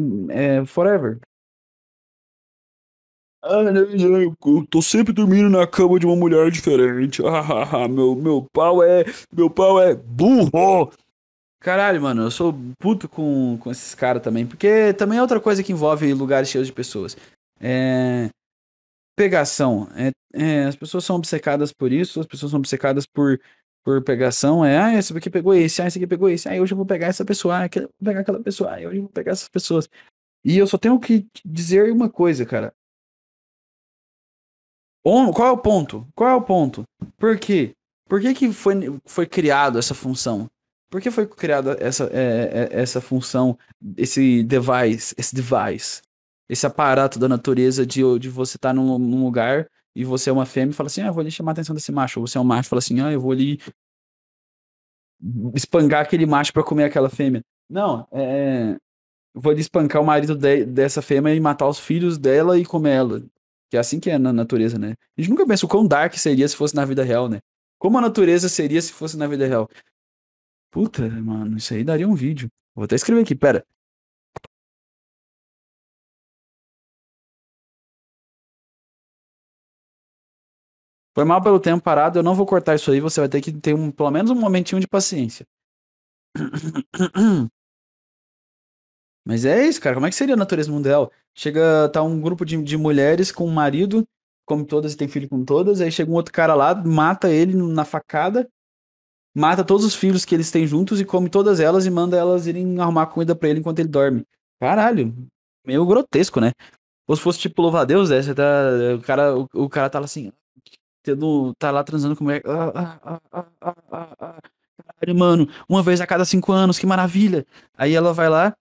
é 0.61 0.65
forever. 0.65 1.19
Ah, 3.47 3.61
eu 3.63 4.65
tô 4.67 4.81
sempre 4.81 5.13
dormindo 5.13 5.49
na 5.49 5.67
cama 5.67 5.99
de 5.99 6.05
uma 6.05 6.15
mulher 6.15 6.49
diferente. 6.49 7.21
Ah, 7.71 7.87
meu, 7.87 8.15
meu 8.15 8.47
pau 8.51 8.81
é. 8.81 9.05
Meu 9.31 9.49
pau 9.49 9.79
é 9.79 9.93
burro! 9.93 10.91
Caralho, 11.59 12.01
mano, 12.01 12.23
eu 12.23 12.31
sou 12.31 12.55
puto 12.79 13.07
com, 13.07 13.57
com 13.59 13.71
esses 13.71 13.93
caras 13.93 14.21
também. 14.23 14.45
Porque 14.47 14.93
também 14.93 15.19
é 15.19 15.21
outra 15.21 15.39
coisa 15.39 15.63
que 15.63 15.71
envolve 15.71 16.11
lugares 16.13 16.49
cheios 16.49 16.67
de 16.67 16.73
pessoas. 16.73 17.15
É 17.59 18.29
pegação. 19.15 19.87
É, 19.95 20.11
é, 20.33 20.65
as 20.65 20.75
pessoas 20.75 21.05
são 21.05 21.15
obcecadas 21.15 21.71
por 21.71 21.91
isso, 21.91 22.19
as 22.19 22.27
pessoas 22.27 22.51
são 22.51 22.59
obcecadas 22.59 23.05
por, 23.05 23.39
por 23.83 24.03
pegação. 24.03 24.63
É, 24.65 24.77
ah, 24.77 24.93
esse 24.97 25.15
aqui 25.15 25.29
pegou 25.29 25.53
esse, 25.53 25.81
ah, 25.81 25.87
esse 25.87 25.97
aqui 25.97 26.07
pegou 26.07 26.29
esse, 26.29 26.47
ah, 26.49 26.61
hoje 26.61 26.73
eu 26.73 26.77
vou 26.77 26.85
pegar 26.85 27.07
essa 27.07 27.23
pessoa, 27.25 27.65
ah, 27.65 27.69
vou 27.73 27.89
pegar 28.03 28.19
aquela 28.21 28.41
pessoa, 28.41 28.71
ah, 28.71 28.87
hoje 28.87 28.97
eu 28.97 29.03
vou 29.03 29.11
pegar 29.11 29.31
essas 29.31 29.49
pessoas. 29.49 29.89
E 30.43 30.57
eu 30.57 30.67
só 30.67 30.77
tenho 30.77 30.99
que 30.99 31.25
dizer 31.43 31.91
uma 31.91 32.09
coisa, 32.09 32.45
cara. 32.45 32.73
Qual 35.05 35.47
é 35.47 35.51
o 35.51 35.57
ponto? 35.57 36.07
Qual 36.15 36.29
é 36.29 36.33
o 36.33 36.41
ponto? 36.41 36.83
Por 37.17 37.37
quê? 37.37 37.73
Por 38.09 38.19
que, 38.19 38.33
que 38.33 38.51
foi, 38.51 38.73
foi 39.05 39.25
criado 39.25 39.77
essa 39.77 39.93
função? 39.93 40.47
Por 40.89 41.01
que 41.01 41.11
foi 41.11 41.27
criada 41.27 41.77
essa, 41.79 42.05
é, 42.11 42.69
é, 42.71 42.81
essa 42.81 42.99
função, 43.01 43.57
esse 43.97 44.43
device, 44.43 45.13
esse 45.17 45.35
device? 45.35 46.01
esse 46.49 46.65
aparato 46.65 47.17
da 47.19 47.27
natureza 47.27 47.85
de, 47.85 48.01
de 48.19 48.29
você 48.29 48.57
estar 48.57 48.69
tá 48.69 48.73
num, 48.73 48.97
num, 48.97 49.23
lugar 49.23 49.67
e 49.95 50.03
você 50.03 50.29
é 50.29 50.33
uma 50.33 50.45
fêmea 50.45 50.71
e 50.71 50.75
fala 50.75 50.87
assim, 50.87 51.01
ah, 51.01 51.07
eu 51.07 51.13
vou 51.13 51.21
ali 51.21 51.31
chamar 51.31 51.51
a 51.51 51.53
atenção 51.53 51.75
desse 51.75 51.91
macho. 51.91 52.19
Ou 52.19 52.27
você 52.27 52.37
é 52.37 52.41
um 52.41 52.43
macho 52.43 52.67
e 52.67 52.69
fala 52.69 52.79
assim, 52.79 53.01
ah, 53.01 53.11
eu 53.11 53.19
vou 53.19 53.31
ali 53.31 53.59
espancar 55.53 56.01
aquele 56.01 56.25
macho 56.25 56.53
para 56.53 56.63
comer 56.63 56.83
aquela 56.83 57.09
fêmea. 57.09 57.41
Não, 57.69 58.07
é, 58.11 58.73
é... 58.73 58.77
Vou 59.33 59.51
ali 59.51 59.61
espancar 59.61 60.01
o 60.01 60.05
marido 60.05 60.35
de, 60.35 60.65
dessa 60.65 61.01
fêmea 61.01 61.33
e 61.33 61.39
matar 61.39 61.67
os 61.67 61.79
filhos 61.79 62.17
dela 62.17 62.57
e 62.59 62.65
comer 62.65 62.91
ela. 62.91 63.23
Que 63.69 63.77
é 63.77 63.79
assim 63.79 63.99
que 63.99 64.09
é 64.09 64.17
na 64.17 64.31
natureza, 64.31 64.77
né? 64.77 64.93
A 65.17 65.21
gente 65.21 65.29
nunca 65.29 65.45
pensa 65.45 65.65
o 65.65 65.69
quão 65.69 65.87
dark 65.87 66.13
seria 66.15 66.47
se 66.47 66.55
fosse 66.55 66.75
na 66.75 66.85
vida 66.85 67.03
real, 67.03 67.27
né? 67.29 67.39
Como 67.79 67.97
a 67.97 68.01
natureza 68.01 68.47
seria 68.49 68.81
se 68.81 68.93
fosse 68.93 69.17
na 69.17 69.27
vida 69.27 69.45
real. 69.47 69.69
Puta, 70.71 71.07
mano, 71.09 71.57
isso 71.57 71.73
aí 71.73 71.83
daria 71.83 72.07
um 72.07 72.15
vídeo. 72.15 72.49
Vou 72.75 72.85
até 72.85 72.95
escrever 72.95 73.21
aqui, 73.21 73.35
pera. 73.35 73.65
Foi 81.13 81.23
mal 81.23 81.41
pelo 81.41 81.59
tempo 81.61 81.81
parado, 81.81 82.19
eu 82.19 82.23
não 82.23 82.35
vou 82.35 82.45
cortar 82.45 82.75
isso 82.75 82.91
aí, 82.91 82.99
você 82.99 83.21
vai 83.21 83.29
ter 83.29 83.41
que 83.41 83.51
ter 83.53 83.73
um, 83.73 83.89
pelo 83.89 84.11
menos 84.11 84.29
um 84.31 84.35
momentinho 84.35 84.81
de 84.81 84.87
paciência. 84.87 85.45
Mas 89.25 89.43
é 89.45 89.65
isso, 89.67 89.81
cara. 89.81 89.95
Como 89.95 90.05
é 90.05 90.09
que 90.09 90.15
seria 90.15 90.35
a 90.35 90.37
natureza 90.37 90.71
mundial? 90.71 91.11
Chega, 91.35 91.89
tá 91.89 92.01
um 92.01 92.19
grupo 92.21 92.45
de, 92.45 92.61
de 92.63 92.77
mulheres 92.77 93.31
com 93.31 93.45
um 93.45 93.51
marido, 93.51 94.07
come 94.45 94.65
todas 94.65 94.93
e 94.93 94.97
tem 94.97 95.07
filho 95.07 95.27
com 95.27 95.43
todas, 95.43 95.81
aí 95.81 95.91
chega 95.91 96.09
um 96.09 96.15
outro 96.15 96.33
cara 96.33 96.55
lá, 96.55 96.73
mata 96.73 97.29
ele 97.29 97.55
na 97.55 97.83
facada, 97.83 98.47
mata 99.35 99.63
todos 99.63 99.85
os 99.85 99.95
filhos 99.95 100.23
que 100.23 100.33
eles 100.33 100.49
têm 100.49 100.65
juntos 100.65 101.01
e 101.01 101.05
come 101.05 101.29
todas 101.29 101.59
elas 101.59 101.85
e 101.85 101.89
manda 101.89 102.15
elas 102.15 102.47
irem 102.47 102.79
arrumar 102.79 103.07
comida 103.07 103.35
pra 103.35 103.49
ele 103.49 103.59
enquanto 103.59 103.79
ele 103.79 103.89
dorme. 103.89 104.25
Caralho, 104.59 105.13
meio 105.65 105.85
grotesco, 105.85 106.39
né? 106.39 106.53
Ou 107.07 107.15
se 107.15 107.21
fosse 107.21 107.39
tipo 107.39 107.61
louva 107.61 107.81
a 107.81 107.85
Deus, 107.85 108.11
é, 108.11 108.21
você 108.21 108.33
tá, 108.33 108.43
o 108.97 109.01
cara, 109.01 109.37
o, 109.37 109.47
o 109.53 109.69
cara 109.69 109.89
tá 109.89 109.99
lá 109.99 110.05
assim, 110.05 110.31
tendo, 111.03 111.53
tá 111.55 111.69
lá 111.71 111.83
transando 111.83 112.15
com 112.15 112.23
mulher. 112.23 112.41
Ah, 112.45 112.99
ah, 113.03 113.21
ah, 113.31 113.45
ah, 113.61 113.75
ah, 113.91 114.15
ah. 114.19 114.39
Caralho, 114.99 115.19
mano, 115.19 115.49
uma 115.69 115.83
vez 115.83 116.01
a 116.01 116.07
cada 116.07 116.25
cinco 116.25 116.51
anos, 116.51 116.79
que 116.79 116.85
maravilha. 116.85 117.45
Aí 117.77 117.93
ela 117.93 118.13
vai 118.13 118.29
lá, 118.29 118.55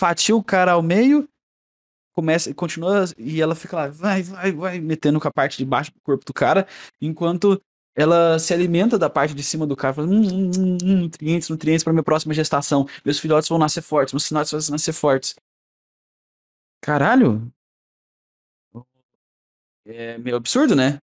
fatia 0.00 0.34
o 0.34 0.42
cara 0.42 0.72
ao 0.72 0.82
meio, 0.82 1.28
começa, 2.12 2.52
continua, 2.54 3.04
e 3.18 3.40
ela 3.40 3.54
fica 3.54 3.76
lá, 3.76 3.88
vai, 3.88 4.22
vai, 4.22 4.52
vai, 4.52 4.80
metendo 4.80 5.20
com 5.20 5.28
a 5.28 5.32
parte 5.32 5.58
de 5.58 5.64
baixo 5.64 5.92
do 5.92 6.00
corpo 6.02 6.24
do 6.24 6.32
cara, 6.32 6.66
enquanto 7.00 7.60
ela 7.94 8.38
se 8.38 8.54
alimenta 8.54 8.98
da 8.98 9.10
parte 9.10 9.34
de 9.34 9.42
cima 9.42 9.66
do 9.66 9.76
cara, 9.76 9.94
falando, 9.94 10.12
hum, 10.12 10.22
hum, 10.22 10.50
hum, 10.58 10.78
hum 10.82 10.96
nutrientes, 11.02 11.48
nutrientes 11.48 11.84
para 11.84 11.92
minha 11.92 12.02
próxima 12.02 12.34
gestação. 12.34 12.86
Meus 13.04 13.18
filhotes 13.18 13.48
vão 13.48 13.58
nascer 13.58 13.82
fortes, 13.82 14.12
meus 14.12 14.26
filhotes 14.26 14.50
vão 14.52 14.60
nascer 14.72 14.92
fortes. 14.92 15.34
Caralho. 16.80 17.52
É 19.84 20.18
meio 20.18 20.36
absurdo, 20.36 20.74
né? 20.76 20.98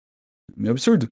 Meio 0.55 0.71
absurdo. 0.71 1.07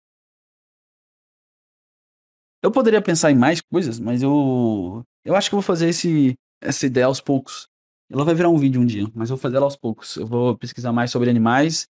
Eu 2.63 2.71
poderia 2.71 3.01
pensar 3.01 3.31
em 3.31 3.35
mais 3.35 3.61
coisas, 3.61 3.99
mas 3.99 4.23
eu. 4.23 5.03
Eu 5.23 5.35
acho 5.35 5.49
que 5.49 5.55
eu 5.55 5.59
vou 5.59 5.65
fazer 5.65 5.89
esse, 5.89 6.35
essa 6.61 6.85
ideia 6.85 7.05
aos 7.05 7.21
poucos. 7.21 7.67
Ela 8.09 8.23
vai 8.23 8.35
virar 8.35 8.49
um 8.49 8.57
vídeo 8.57 8.81
um 8.81 8.85
dia, 8.85 9.09
mas 9.13 9.29
eu 9.29 9.35
vou 9.35 9.41
fazer 9.41 9.57
ela 9.57 9.65
aos 9.65 9.75
poucos. 9.75 10.15
Eu 10.15 10.27
vou 10.27 10.57
pesquisar 10.57 10.91
mais 10.91 11.11
sobre 11.11 11.29
animais. 11.29 11.87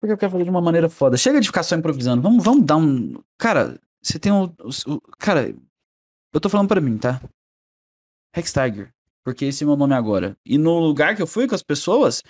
Porque 0.00 0.12
eu 0.12 0.18
quero 0.18 0.32
fazer 0.32 0.44
de 0.44 0.50
uma 0.50 0.60
maneira 0.60 0.88
foda. 0.88 1.16
Chega 1.16 1.40
de 1.40 1.48
ficar 1.48 1.62
só 1.62 1.76
improvisando. 1.76 2.22
Vamos, 2.22 2.42
vamos 2.42 2.64
dar 2.64 2.76
um. 2.76 3.20
Cara, 3.36 3.80
você 4.00 4.18
tem. 4.18 4.32
Um, 4.32 4.48
cara, 5.18 5.54
eu 6.32 6.40
tô 6.40 6.48
falando 6.48 6.68
pra 6.68 6.80
mim, 6.80 6.96
tá? 6.96 7.20
Rex 8.34 8.52
Tiger. 8.52 8.94
Porque 9.24 9.44
esse 9.44 9.64
é 9.64 9.66
meu 9.66 9.76
nome 9.76 9.94
agora. 9.94 10.36
E 10.46 10.56
no 10.56 10.78
lugar 10.78 11.14
que 11.14 11.20
eu 11.20 11.26
fui 11.26 11.46
com 11.46 11.54
as 11.54 11.62
pessoas, 11.62 12.22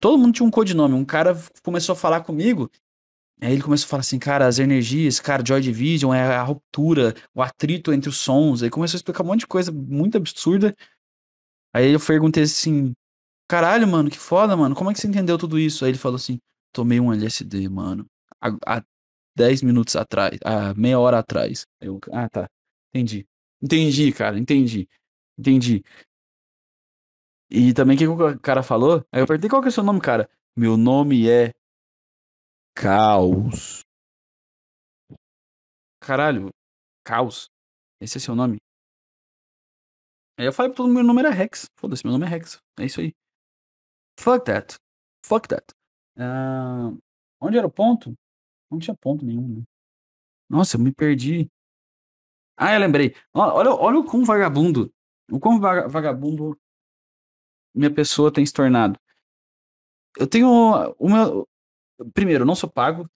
todo 0.00 0.18
mundo 0.18 0.34
tinha 0.34 0.46
um 0.46 0.50
codinome. 0.50 0.94
Um 0.94 1.04
cara 1.04 1.34
começou 1.62 1.94
a 1.94 1.96
falar 1.96 2.20
comigo 2.22 2.70
Aí 3.40 3.52
ele 3.52 3.62
começou 3.62 3.86
a 3.86 3.88
falar 3.88 4.00
assim, 4.00 4.18
cara, 4.18 4.46
as 4.46 4.58
energias, 4.58 5.20
cara, 5.20 5.44
Joy 5.46 5.60
Division 5.60 6.12
é 6.12 6.22
a 6.22 6.42
ruptura, 6.42 7.14
o 7.32 7.40
atrito 7.40 7.92
entre 7.92 8.08
os 8.08 8.16
sons. 8.16 8.62
Aí 8.62 8.70
começou 8.70 8.96
a 8.96 8.98
explicar 8.98 9.22
um 9.22 9.26
monte 9.26 9.40
de 9.40 9.46
coisa 9.46 9.70
muito 9.70 10.16
absurda. 10.16 10.74
Aí 11.78 11.92
eu 11.92 12.00
perguntei 12.04 12.42
assim, 12.42 12.92
caralho, 13.48 13.86
mano, 13.86 14.10
que 14.10 14.18
foda, 14.18 14.56
mano, 14.56 14.74
como 14.74 14.90
é 14.90 14.92
que 14.92 14.98
você 14.98 15.06
entendeu 15.06 15.38
tudo 15.38 15.56
isso? 15.60 15.84
Aí 15.84 15.92
ele 15.92 15.98
falou 15.98 16.16
assim, 16.16 16.40
tomei 16.72 16.98
um 16.98 17.12
LSD, 17.12 17.68
mano, 17.68 18.04
há, 18.42 18.78
há 18.78 18.84
10 19.36 19.62
minutos 19.62 19.94
atrás, 19.94 20.40
há 20.44 20.74
meia 20.74 20.98
hora 20.98 21.20
atrás. 21.20 21.68
Eu, 21.80 22.00
ah, 22.12 22.28
tá, 22.28 22.48
entendi. 22.92 23.24
Entendi, 23.62 24.10
cara, 24.12 24.36
entendi. 24.36 24.88
Entendi. 25.38 25.84
E 27.48 27.72
também 27.72 27.94
o 27.94 27.98
que 28.00 28.06
o 28.08 28.40
cara 28.40 28.64
falou? 28.64 29.06
Aí 29.12 29.22
eu 29.22 29.26
perguntei 29.28 29.48
qual 29.48 29.62
que 29.62 29.68
é 29.68 29.70
o 29.70 29.72
seu 29.72 29.84
nome, 29.84 30.00
cara. 30.00 30.28
Meu 30.56 30.76
nome 30.76 31.30
é 31.30 31.54
Caos. 32.74 33.82
Caralho, 36.00 36.50
Caos. 37.04 37.48
Esse 38.00 38.18
é 38.18 38.20
seu 38.20 38.34
nome? 38.34 38.58
Aí 40.38 40.46
eu 40.46 40.52
falei 40.52 40.72
meu 40.78 41.02
nome 41.02 41.20
era 41.20 41.30
Rex. 41.30 41.68
Foda-se, 41.76 42.04
meu 42.04 42.12
nome 42.12 42.24
é 42.24 42.28
Rex. 42.28 42.62
É 42.78 42.84
isso 42.84 43.00
aí. 43.00 43.12
Fuck 44.20 44.44
that. 44.44 44.78
Fuck 45.26 45.48
that. 45.48 45.64
Ah, 46.16 46.92
onde 47.40 47.58
era 47.58 47.66
o 47.66 47.70
ponto? 47.70 48.14
Não 48.70 48.78
tinha 48.78 48.96
ponto 48.96 49.24
nenhum, 49.24 49.48
né? 49.48 49.62
Nossa, 50.48 50.76
eu 50.76 50.80
me 50.80 50.92
perdi. 50.92 51.50
Ah, 52.56 52.72
eu 52.74 52.80
lembrei. 52.80 53.14
Olha, 53.34 53.70
olha 53.72 53.98
o 53.98 54.04
quão 54.04 54.24
vagabundo. 54.24 54.92
O 55.30 55.38
quão 55.40 55.60
vaga- 55.60 55.88
vagabundo 55.88 56.58
minha 57.74 57.92
pessoa 57.92 58.32
tem 58.32 58.44
se 58.46 58.52
tornado. 58.52 58.98
Eu 60.16 60.26
tenho 60.28 60.48
uma. 60.98 61.46
Primeiro, 62.14 62.42
eu 62.42 62.46
não 62.46 62.54
sou 62.54 62.70
pago. 62.70 63.08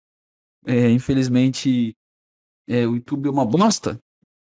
É, 0.65 0.91
infelizmente, 0.91 1.97
é, 2.69 2.87
o 2.87 2.95
YouTube 2.97 3.29
é 3.29 3.31
uma 3.31 3.47
bosta. 3.47 3.99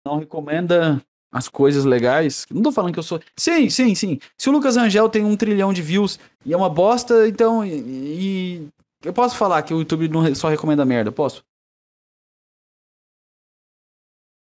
Não 0.05 0.19
recomenda 0.19 1.03
as 1.33 1.49
coisas 1.49 1.85
legais. 1.85 2.47
Não 2.51 2.63
tô 2.63 2.73
falando 2.73 2.93
que 2.93 2.99
eu 2.99 3.03
sou. 3.03 3.21
Sim, 3.37 3.69
sim, 3.71 3.95
sim. 3.95 4.19
Se 4.39 4.49
o 4.49 4.53
Lucas 4.53 4.77
Angel 4.77 5.09
tem 5.09 5.25
um 5.25 5.37
trilhão 5.37 5.73
de 5.73 5.83
views 5.83 6.19
e 6.45 6.53
é 6.53 6.57
uma 6.57 6.71
bosta, 6.71 7.29
então. 7.29 7.65
E, 7.65 8.69
eu 9.05 9.13
posso 9.13 9.37
falar 9.37 9.63
que 9.63 9.75
o 9.75 9.79
YouTube 9.81 10.09
não 10.09 10.35
só 10.35 10.49
recomenda 10.49 10.85
merda, 10.85 11.13
posso? 11.13 11.45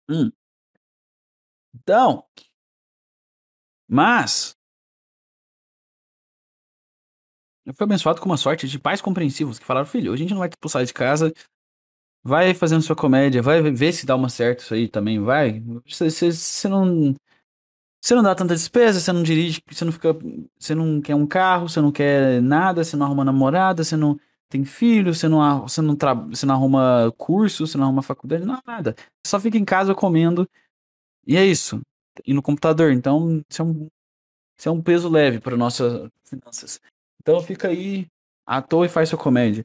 Hum. 0.09 0.33
Então. 1.73 2.25
Mas. 3.87 4.55
Eu 7.65 7.73
fui 7.73 7.85
abençoado 7.85 8.19
com 8.19 8.25
uma 8.27 8.35
sorte 8.37 8.67
de 8.67 8.77
pais 8.77 9.01
compreensivos 9.01 9.57
que 9.57 9.65
falaram: 9.65 9.85
filho, 9.87 10.11
a 10.13 10.17
gente 10.17 10.31
não 10.31 10.39
vai 10.39 10.49
te 10.49 10.53
expulsar 10.53 10.83
de 10.85 10.93
casa. 10.93 11.33
Vai 12.23 12.53
fazendo 12.53 12.81
sua 12.81 12.95
comédia, 12.95 13.41
vai 13.41 13.61
ver 13.61 13.91
se 13.91 14.05
dá 14.05 14.15
uma 14.15 14.29
certa 14.29 14.63
isso 14.63 14.73
aí 14.73 14.87
também, 14.87 15.19
vai. 15.19 15.61
Você, 15.85 16.69
não. 16.69 17.13
Você 18.01 18.15
não 18.15 18.23
dá 18.23 18.33
tanta 18.35 18.53
despesa, 18.53 18.99
você 18.99 19.11
não 19.11 19.23
dirige, 19.23 19.61
você 19.69 19.83
não 19.83 19.91
fica. 19.91 20.15
Você 20.57 20.73
não 20.73 21.01
quer 21.01 21.15
um 21.15 21.27
carro, 21.27 21.67
você 21.67 21.81
não 21.81 21.91
quer 21.91 22.41
nada, 22.41 22.83
você 22.83 22.95
não 22.95 23.05
arruma 23.05 23.25
namorada, 23.25 23.83
você 23.83 23.97
não 23.97 24.17
tem 24.49 24.63
filho, 24.63 25.13
você 25.13 25.27
não, 25.27 25.61
você 25.63 25.81
não, 25.81 25.95
tra, 25.95 26.13
você 26.13 26.45
não 26.45 26.55
arruma 26.55 27.13
curso, 27.17 27.67
você 27.67 27.77
não 27.77 27.85
arruma 27.85 28.01
faculdade, 28.01 28.45
não, 28.45 28.59
nada. 28.65 28.95
Só 29.25 29.39
fica 29.39 29.57
em 29.57 29.65
casa 29.65 29.95
comendo. 29.95 30.47
E 31.27 31.37
é 31.37 31.45
isso. 31.45 31.81
E 32.25 32.33
no 32.33 32.41
computador. 32.41 32.91
Então, 32.91 33.43
isso 33.49 33.61
é 33.61 33.65
um, 33.65 33.89
isso 34.57 34.69
é 34.69 34.71
um 34.71 34.81
peso 34.81 35.09
leve 35.09 35.39
para 35.39 35.57
nossas 35.57 36.09
finanças. 36.25 36.79
Então 37.21 37.41
fica 37.41 37.69
aí 37.69 38.07
à 38.45 38.61
toa 38.61 38.85
e 38.85 38.89
faz 38.89 39.09
sua 39.09 39.17
comédia. 39.19 39.63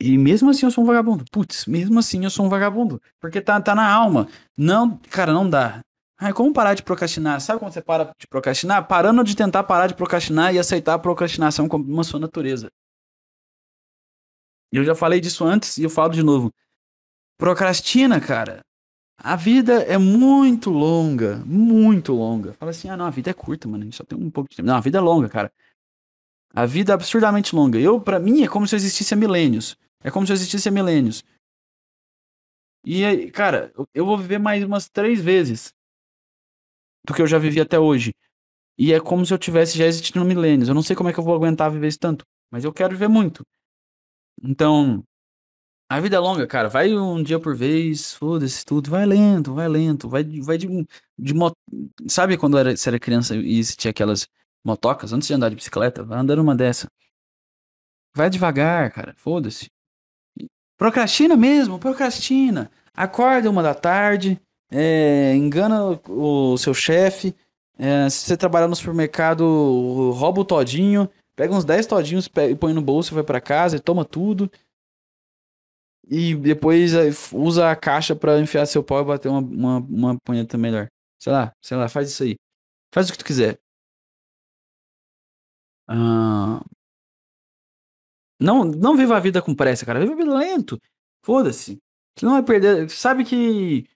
E 0.00 0.18
mesmo 0.18 0.50
assim 0.50 0.66
eu 0.66 0.70
sou 0.70 0.84
um 0.84 0.86
vagabundo. 0.86 1.24
Putz, 1.30 1.66
mesmo 1.66 1.98
assim 1.98 2.24
eu 2.24 2.30
sou 2.30 2.46
um 2.46 2.48
vagabundo. 2.48 3.00
Porque 3.20 3.40
tá, 3.40 3.60
tá 3.60 3.74
na 3.74 3.90
alma. 3.90 4.28
Não, 4.56 4.98
cara, 5.10 5.32
não 5.32 5.48
dá. 5.48 5.80
Ai, 6.18 6.32
como 6.32 6.52
parar 6.52 6.74
de 6.74 6.82
procrastinar? 6.82 7.40
Sabe 7.40 7.58
como 7.58 7.72
você 7.72 7.82
para 7.82 8.12
de 8.18 8.26
procrastinar? 8.26 8.86
Parando 8.86 9.24
de 9.24 9.34
tentar 9.34 9.64
parar 9.64 9.86
de 9.86 9.94
procrastinar 9.94 10.54
e 10.54 10.58
aceitar 10.58 10.94
a 10.94 10.98
procrastinação 10.98 11.68
como 11.68 11.84
uma 11.84 12.04
sua 12.04 12.20
natureza. 12.20 12.70
Eu 14.72 14.84
já 14.84 14.94
falei 14.94 15.20
disso 15.20 15.44
antes 15.44 15.78
e 15.78 15.84
eu 15.84 15.90
falo 15.90 16.12
de 16.12 16.22
novo. 16.22 16.52
Procrastina, 17.38 18.20
cara. 18.20 18.60
A 19.16 19.36
vida 19.36 19.82
é 19.82 19.96
muito 19.96 20.70
longa, 20.70 21.36
muito 21.46 22.12
longa. 22.12 22.52
Fala 22.54 22.70
assim, 22.70 22.88
ah 22.88 22.96
não, 22.96 23.06
a 23.06 23.10
vida 23.10 23.30
é 23.30 23.34
curta, 23.34 23.68
mano, 23.68 23.82
a 23.82 23.84
gente 23.84 23.96
só 23.96 24.04
tem 24.04 24.18
um 24.18 24.30
pouco 24.30 24.50
de 24.50 24.56
tempo. 24.56 24.66
Não, 24.66 24.76
a 24.76 24.80
vida 24.80 24.98
é 24.98 25.00
longa, 25.00 25.28
cara. 25.28 25.52
A 26.52 26.66
vida 26.66 26.92
é 26.92 26.94
absurdamente 26.94 27.54
longa. 27.54 27.78
Eu, 27.78 28.00
para 28.00 28.18
mim, 28.18 28.42
é 28.42 28.48
como 28.48 28.66
se 28.66 28.76
existisse 28.76 29.14
há 29.14 29.16
milênios. 29.16 29.76
É 30.04 30.10
como 30.10 30.26
se 30.26 30.32
eu 30.32 30.34
existisse 30.34 30.68
há 30.68 30.72
milênios. 30.72 31.24
E, 32.86 33.30
cara, 33.30 33.72
eu- 33.94 34.04
vou 34.06 34.18
viver 34.18 34.38
mais 34.38 34.62
umas 34.64 34.88
três 34.88 35.20
vezes 35.20 35.74
do 37.06 37.14
que 37.14 37.22
eu 37.22 37.26
já 37.26 37.38
vivi 37.38 37.60
até 37.60 37.78
hoje. 37.78 38.12
E 38.78 38.92
é 38.92 39.00
como 39.00 39.26
se 39.26 39.34
eu 39.34 39.38
tivesse 39.38 39.78
já 39.78 39.86
existido 39.86 40.20
há 40.20 40.24
milênios. 40.24 40.68
Eu 40.68 40.74
não 40.76 40.82
sei 40.82 40.96
como 40.96 41.10
é 41.10 41.12
que 41.12 41.20
eu 41.20 41.24
vou 41.24 41.34
aguentar 41.36 41.70
viver 41.72 41.88
isso 41.88 41.98
tanto, 42.00 42.24
mas 42.52 42.64
eu 42.64 42.72
quero 42.72 42.92
viver 42.92 43.08
muito. 43.08 43.44
Então, 44.42 45.02
a 45.90 46.00
vida 46.00 46.16
é 46.16 46.18
longa, 46.18 46.46
cara. 46.46 46.68
Vai 46.68 46.94
um 46.94 47.22
dia 47.22 47.40
por 47.40 47.56
vez, 47.56 48.14
foda-se 48.14 48.64
tudo. 48.64 48.90
Vai 48.90 49.06
lento, 49.06 49.54
vai 49.54 49.68
lento. 49.68 50.08
Vai, 50.08 50.24
vai 50.42 50.58
de, 50.58 50.68
de 51.18 51.34
moto. 51.34 51.56
Sabe 52.08 52.38
quando 52.38 52.58
era, 52.58 52.76
você 52.76 52.90
era 52.90 53.00
criança 53.00 53.36
e 53.36 53.62
tinha 53.64 53.90
aquelas 53.92 54.28
motocas? 54.64 55.12
Antes 55.12 55.28
de 55.28 55.34
andar 55.34 55.50
de 55.50 55.56
bicicleta, 55.56 56.04
vai 56.04 56.18
andando 56.20 56.40
uma 56.42 56.56
dessa. 56.56 56.88
Vai 58.16 58.28
devagar, 58.30 58.90
cara. 58.92 59.14
Foda-se. 59.16 59.68
Procrastina 60.76 61.36
mesmo, 61.36 61.78
procrastina. 61.78 62.70
Acorda 62.94 63.50
uma 63.50 63.62
da 63.62 63.74
tarde, 63.74 64.40
é, 64.70 65.34
engana 65.34 66.00
o, 66.08 66.56
seu 66.58 66.74
chefe. 66.74 67.34
é, 67.78 68.08
se 68.08 68.26
você 68.26 68.36
trabalhar 68.36 68.68
no 68.68 68.76
supermercado, 68.76 70.10
rouba 70.12 70.40
o 70.40 70.44
todinho, 70.44 71.08
pega 71.36 71.54
uns 71.54 71.64
10 71.64 71.86
todinhos 71.86 72.28
e 72.48 72.54
põe 72.56 72.72
no 72.72 72.82
bolso, 72.82 73.14
vai 73.14 73.24
pra 73.24 73.40
casa 73.40 73.76
e 73.76 73.80
toma 73.80 74.04
tudo. 74.04 74.50
E 76.06 76.34
depois 76.34 76.92
é, 76.94 77.08
usa 77.32 77.70
a 77.70 77.76
caixa 77.76 78.14
pra 78.14 78.38
enfiar 78.38 78.66
seu 78.66 78.82
pau 78.84 79.00
e 79.00 79.04
bater 79.04 79.28
uma, 79.28 79.40
uma, 79.40 79.78
uma 79.78 80.18
punheta 80.24 80.58
melhor. 80.58 80.88
Sei 81.18 81.32
lá, 81.32 81.52
sei 81.62 81.76
lá, 81.76 81.88
faz 81.88 82.10
isso 82.10 82.22
aí. 82.22 82.36
Faz 82.94 83.08
o 83.08 83.12
que 83.12 83.18
tu 83.18 83.24
quiser. 83.24 83.58
Ah, 85.88 86.62
não, 88.44 88.64
não 88.64 88.96
viva 88.96 89.16
a 89.16 89.20
vida 89.20 89.42
com 89.42 89.54
pressa, 89.54 89.86
cara. 89.86 90.00
Viva 90.00 90.12
a 90.12 90.16
vida 90.16 90.34
lento. 90.34 90.80
Foda-se. 91.24 91.78
Você 92.16 92.26
não 92.26 92.32
vai 92.34 92.42
perder. 92.42 92.88
Sabe 92.90 93.24
que. 93.24 93.86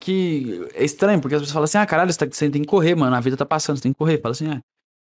Que 0.00 0.68
é 0.74 0.84
estranho, 0.84 1.20
porque 1.20 1.34
as 1.36 1.40
pessoas 1.42 1.52
falam 1.54 1.64
assim: 1.64 1.78
ah, 1.78 1.86
caralho, 1.86 2.12
você, 2.12 2.18
tá- 2.18 2.26
você 2.30 2.50
tem 2.50 2.62
que 2.62 2.68
correr, 2.68 2.94
mano. 2.94 3.14
A 3.14 3.20
vida 3.20 3.36
tá 3.36 3.46
passando, 3.46 3.76
você 3.76 3.84
tem 3.84 3.92
que 3.92 3.98
correr. 3.98 4.20
Fala 4.20 4.32
assim: 4.32 4.48
ah, 4.48 4.60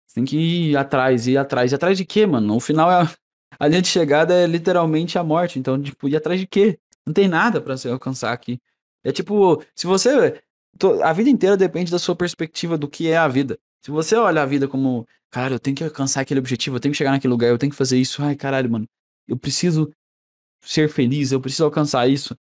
você 0.06 0.14
tem 0.16 0.24
que 0.24 0.37
ir 0.70 0.76
atrás, 0.76 1.26
ir 1.28 1.38
atrás. 1.38 1.72
Ir 1.72 1.76
atrás 1.76 1.96
de 1.96 2.04
quê, 2.04 2.26
mano? 2.26 2.56
O 2.56 2.61
final 2.61 2.90
é. 2.90 3.09
A 3.59 3.68
linha 3.68 3.83
de 3.83 3.88
chegada 3.88 4.35
é 4.35 4.46
literalmente 4.46 5.18
a 5.18 5.24
morte. 5.24 5.59
Então, 5.59 5.80
tipo, 5.80 6.09
ir 6.09 6.16
atrás 6.16 6.40
de 6.40 6.46
quê? 6.46 6.78
Não 7.06 7.12
tem 7.14 7.28
nada 7.28 7.61
pra 7.61 7.76
você 7.76 7.88
alcançar 7.88 8.33
aqui. 8.33 8.61
É 9.04 9.12
tipo, 9.12 9.62
se 9.74 9.87
você. 9.87 10.40
A 11.04 11.12
vida 11.12 11.28
inteira 11.30 11.56
depende 11.56 11.90
da 11.90 11.98
sua 11.98 12.16
perspectiva 12.16 12.78
do 12.78 12.88
que 12.88 13.09
é 13.11 13.16
a 13.16 13.28
vida. 13.28 13.59
Se 13.85 13.90
você 13.90 14.16
olha 14.16 14.42
a 14.42 14.46
vida 14.46 14.66
como, 14.68 15.06
cara, 15.31 15.55
eu 15.55 15.61
tenho 15.61 15.77
que 15.77 15.85
alcançar 15.85 16.21
aquele 16.23 16.40
objetivo, 16.40 16.77
eu 16.77 16.81
tenho 16.81 16.93
que 16.93 16.99
chegar 16.99 17.11
naquele 17.12 17.31
lugar, 17.33 17.49
eu 17.49 17.59
tenho 17.59 17.71
que 17.71 17.77
fazer 17.77 17.99
isso. 17.99 18.23
Ai, 18.23 18.35
caralho, 18.37 18.71
mano. 18.71 18.87
Eu 19.29 19.37
preciso 19.38 19.90
ser 20.62 20.88
feliz, 20.88 21.33
eu 21.33 21.40
preciso 21.40 21.64
alcançar 21.64 22.09
isso. 22.09 22.37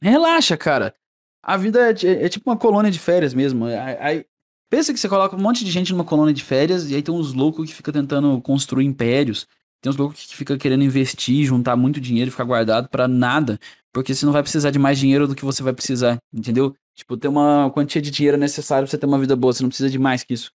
Relaxa, 0.00 0.56
cara. 0.56 0.94
A 1.42 1.56
vida 1.56 1.90
é, 1.90 1.94
ti- 1.94 2.06
é 2.08 2.28
tipo 2.28 2.48
uma 2.50 2.56
colônia 2.56 2.90
de 2.90 2.98
férias 2.98 3.34
mesmo. 3.34 3.66
Aí, 3.66 3.74
aí- 4.00 4.24
pensa 4.70 4.92
que 4.92 4.98
você 4.98 5.08
coloca 5.08 5.36
um 5.36 5.40
monte 5.40 5.64
de 5.64 5.70
gente 5.70 5.92
numa 5.92 6.04
colônia 6.04 6.32
de 6.34 6.42
férias 6.42 6.90
e 6.90 6.94
aí 6.94 7.02
tem 7.02 7.14
uns 7.14 7.32
loucos 7.32 7.68
que 7.68 7.74
ficam 7.76 7.92
tentando 7.92 8.40
construir 8.40 8.84
impérios. 8.86 9.46
Tem 9.80 9.90
uns 9.90 9.96
loucos 9.96 10.24
que 10.26 10.34
ficam 10.34 10.56
querendo 10.56 10.82
investir, 10.82 11.44
juntar 11.44 11.76
muito 11.76 12.00
dinheiro 12.00 12.28
e 12.28 12.30
ficar 12.30 12.44
guardado 12.44 12.88
pra 12.88 13.06
nada. 13.06 13.58
Porque 13.92 14.14
você 14.14 14.24
não 14.24 14.32
vai 14.32 14.42
precisar 14.42 14.70
de 14.70 14.78
mais 14.78 14.98
dinheiro 14.98 15.28
do 15.28 15.34
que 15.34 15.44
você 15.44 15.62
vai 15.62 15.72
precisar, 15.74 16.16
entendeu? 16.32 16.74
Tipo, 16.96 17.16
ter 17.16 17.28
uma 17.28 17.70
quantia 17.70 18.00
de 18.00 18.10
dinheiro 18.10 18.38
necessária 18.38 18.84
pra 18.84 18.90
você 18.90 18.98
ter 18.98 19.06
uma 19.06 19.18
vida 19.18 19.36
boa. 19.36 19.52
Você 19.52 19.62
não 19.62 19.68
precisa 19.68 19.90
de 19.90 19.98
mais 19.98 20.24
que 20.24 20.32
isso. 20.34 20.50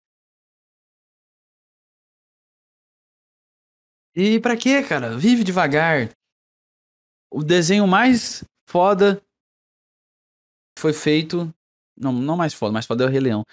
E 4.20 4.40
pra 4.40 4.58
quê, 4.58 4.82
cara? 4.82 5.16
Vive 5.16 5.44
devagar. 5.44 6.10
O 7.32 7.44
desenho 7.44 7.86
mais 7.86 8.44
foda 8.68 9.22
foi 10.76 10.92
feito. 10.92 11.54
Não, 11.96 12.12
não 12.12 12.36
mais 12.36 12.52
foda, 12.52 12.74
mais 12.74 12.88
foda 12.88 13.04
é 13.04 13.08
o 13.08 13.10
Rei 13.12 13.20
Leão. 13.20 13.46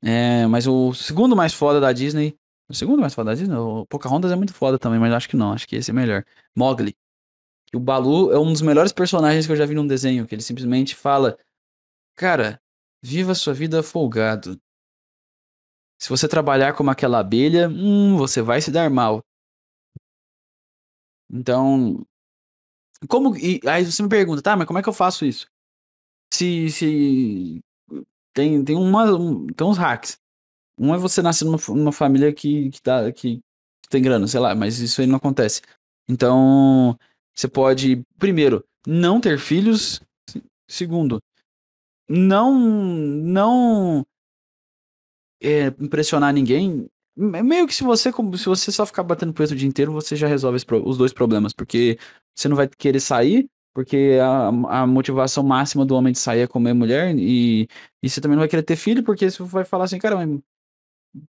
É, 0.00 0.46
mas 0.46 0.68
o 0.68 0.94
segundo 0.94 1.34
mais 1.34 1.52
foda 1.52 1.80
da 1.80 1.92
Disney. 1.92 2.38
O 2.68 2.74
segundo 2.74 3.00
mais 3.00 3.12
foda 3.12 3.32
da 3.32 3.34
Disney? 3.34 3.56
O 3.56 3.86
Pocahontas 3.86 4.30
é 4.30 4.36
muito 4.36 4.54
foda 4.54 4.78
também, 4.78 5.00
mas 5.00 5.12
acho 5.12 5.28
que 5.28 5.36
não. 5.36 5.52
Acho 5.52 5.66
que 5.66 5.74
esse 5.74 5.90
é 5.90 5.94
melhor. 5.94 6.24
Mowgli. 6.54 6.94
O 7.74 7.80
Balu 7.80 8.32
é 8.32 8.38
um 8.38 8.52
dos 8.52 8.62
melhores 8.62 8.92
personagens 8.92 9.46
que 9.46 9.52
eu 9.52 9.56
já 9.56 9.66
vi 9.66 9.74
num 9.74 9.86
desenho. 9.86 10.28
Que 10.28 10.36
ele 10.36 10.42
simplesmente 10.42 10.94
fala: 10.94 11.36
Cara, 12.14 12.60
viva 13.02 13.34
sua 13.34 13.52
vida 13.52 13.82
folgado. 13.82 14.60
Se 16.00 16.08
você 16.08 16.28
trabalhar 16.28 16.72
como 16.74 16.92
aquela 16.92 17.18
abelha, 17.18 17.68
hum, 17.68 18.16
você 18.16 18.40
vai 18.40 18.60
se 18.60 18.70
dar 18.70 18.88
mal. 18.88 19.24
Então. 21.34 22.06
Como. 23.08 23.36
E 23.36 23.60
aí 23.68 23.84
você 23.84 24.02
me 24.02 24.08
pergunta, 24.08 24.42
tá, 24.42 24.56
mas 24.56 24.66
como 24.66 24.78
é 24.78 24.82
que 24.82 24.88
eu 24.88 24.92
faço 24.92 25.24
isso? 25.24 25.46
Se. 26.32 26.70
se 26.70 27.60
tem, 28.34 28.64
tem, 28.64 28.76
uma, 28.76 29.04
um- 29.16 29.46
tem 29.48 29.66
uns 29.66 29.78
hacks. 29.78 30.18
Um 30.78 30.94
é 30.94 30.98
você 30.98 31.22
nascer 31.22 31.44
numa, 31.44 31.58
numa 31.70 31.92
família 31.92 32.32
que, 32.34 32.70
que, 32.70 32.80
dá, 32.84 33.12
que, 33.12 33.38
que 33.38 33.90
tem 33.90 34.02
grana, 34.02 34.26
sei 34.28 34.40
lá, 34.40 34.54
mas 34.54 34.80
isso 34.80 35.00
aí 35.00 35.06
não 35.06 35.16
acontece. 35.16 35.62
Então, 36.08 36.98
você 37.34 37.48
pode, 37.48 38.02
primeiro, 38.18 38.64
não 38.86 39.20
ter 39.20 39.38
filhos. 39.38 40.00
Se- 40.30 40.42
Segundo, 40.68 41.20
não 42.08 42.54
não 42.58 44.04
é, 45.42 45.66
impressionar 45.80 46.32
ninguém. 46.32 46.88
Meio 47.16 47.66
que 47.66 47.74
se 47.74 47.84
você, 47.84 48.10
se 48.10 48.44
você 48.46 48.72
só 48.72 48.84
ficar 48.84 49.04
batendo 49.04 49.32
preto 49.32 49.52
o 49.52 49.56
dia 49.56 49.68
inteiro, 49.68 49.92
você 49.92 50.16
já 50.16 50.26
resolve 50.26 50.58
os 50.84 50.98
dois 50.98 51.12
problemas, 51.12 51.52
porque 51.52 51.96
você 52.34 52.48
não 52.48 52.56
vai 52.56 52.68
querer 52.68 53.00
sair, 53.00 53.48
porque 53.72 54.18
a, 54.20 54.48
a 54.82 54.86
motivação 54.86 55.44
máxima 55.44 55.86
do 55.86 55.94
homem 55.94 56.12
de 56.12 56.18
sair 56.18 56.40
é 56.40 56.46
comer 56.46 56.74
mulher, 56.74 57.14
e, 57.16 57.68
e 58.02 58.10
você 58.10 58.20
também 58.20 58.36
não 58.36 58.42
vai 58.42 58.48
querer 58.48 58.64
ter 58.64 58.76
filho, 58.76 59.04
porque 59.04 59.30
você 59.30 59.42
vai 59.44 59.64
falar 59.64 59.84
assim, 59.84 59.98
cara, 59.98 60.16
eu 60.26 60.42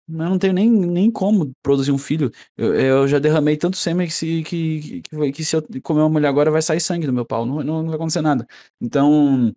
não 0.09 0.39
tenho 0.39 0.53
nem, 0.53 0.71
nem 0.71 1.11
como 1.11 1.53
produzir 1.62 1.91
um 1.93 1.99
filho. 1.99 2.31
Eu, 2.57 2.75
eu 2.75 3.09
já 3.09 3.19
derramei 3.19 3.57
tanto 3.57 3.77
sêmen 3.77 4.07
que 4.07 4.15
se, 4.15 4.43
que, 4.45 5.03
que, 5.03 5.33
que, 5.33 5.45
se 5.45 5.57
eu 5.57 5.62
comer 5.83 6.01
uma 6.03 6.09
mulher 6.09 6.29
agora 6.29 6.51
vai 6.51 6.62
sair 6.62 6.81
sangue 6.81 7.07
do 7.07 7.12
meu 7.12 7.25
pau, 7.27 7.45
não, 7.45 7.57
não, 7.57 7.83
não 7.83 7.87
vai 7.87 7.97
acontecer 7.97 8.21
nada. 8.21 8.47
Então, 8.81 9.53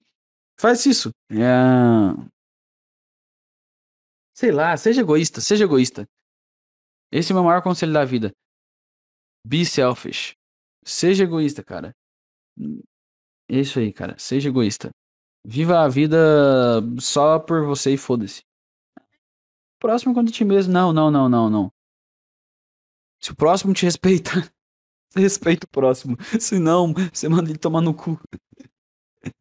faz 0.59 0.85
isso. 0.85 1.11
É... 1.31 2.38
Sei 4.39 4.53
lá, 4.53 4.77
seja 4.77 5.01
egoísta, 5.01 5.41
seja 5.41 5.65
egoísta. 5.65 6.07
Esse 7.11 7.33
é 7.33 7.35
o 7.35 7.35
meu 7.35 7.43
maior 7.43 7.61
conselho 7.61 7.91
da 7.91 8.05
vida. 8.05 8.33
Be 9.45 9.65
selfish. 9.65 10.33
Seja 10.81 11.25
egoísta, 11.25 11.61
cara. 11.61 11.93
É 13.49 13.59
isso 13.59 13.79
aí, 13.79 13.91
cara. 13.91 14.17
Seja 14.17 14.47
egoísta. 14.47 14.91
Viva 15.45 15.81
a 15.81 15.89
vida 15.89 16.17
só 17.01 17.37
por 17.37 17.65
você 17.65 17.95
e 17.95 17.97
foda-se. 17.97 18.41
Próximo 19.77 20.13
quanto 20.13 20.31
ti 20.31 20.45
mesmo. 20.45 20.71
Não, 20.71 20.93
não, 20.93 21.11
não, 21.11 21.27
não, 21.27 21.49
não. 21.49 21.73
Se 23.19 23.33
o 23.33 23.35
próximo 23.35 23.73
te 23.73 23.83
respeitar, 23.83 24.49
você 25.11 25.19
respeita 25.19 25.65
o 25.65 25.69
próximo. 25.69 26.15
Se 26.39 26.57
não, 26.59 26.93
você 26.93 27.27
manda 27.27 27.49
ele 27.49 27.59
tomar 27.59 27.81
no 27.81 27.93
cu. 27.93 28.17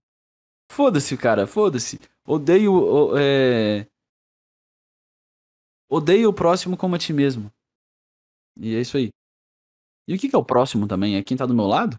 Foda-se, 0.68 1.16
cara, 1.16 1.46
foda-se. 1.46 2.00
Odeio. 2.26 3.16
É... 3.16 3.86
Odeio 5.88 6.28
o 6.28 6.34
próximo 6.34 6.76
como 6.76 6.94
a 6.94 6.98
ti 6.98 7.12
mesmo. 7.12 7.50
E 8.60 8.74
é 8.74 8.80
isso 8.80 8.96
aí. 8.96 9.10
E 10.06 10.14
o 10.14 10.18
que, 10.18 10.34
é 10.34 10.38
o 10.38 10.44
próximo 10.44 10.86
também? 10.88 11.16
É 11.16 11.22
quem 11.22 11.36
tá 11.36 11.46
do 11.46 11.54
meu 11.54 11.66
lado? 11.66 11.96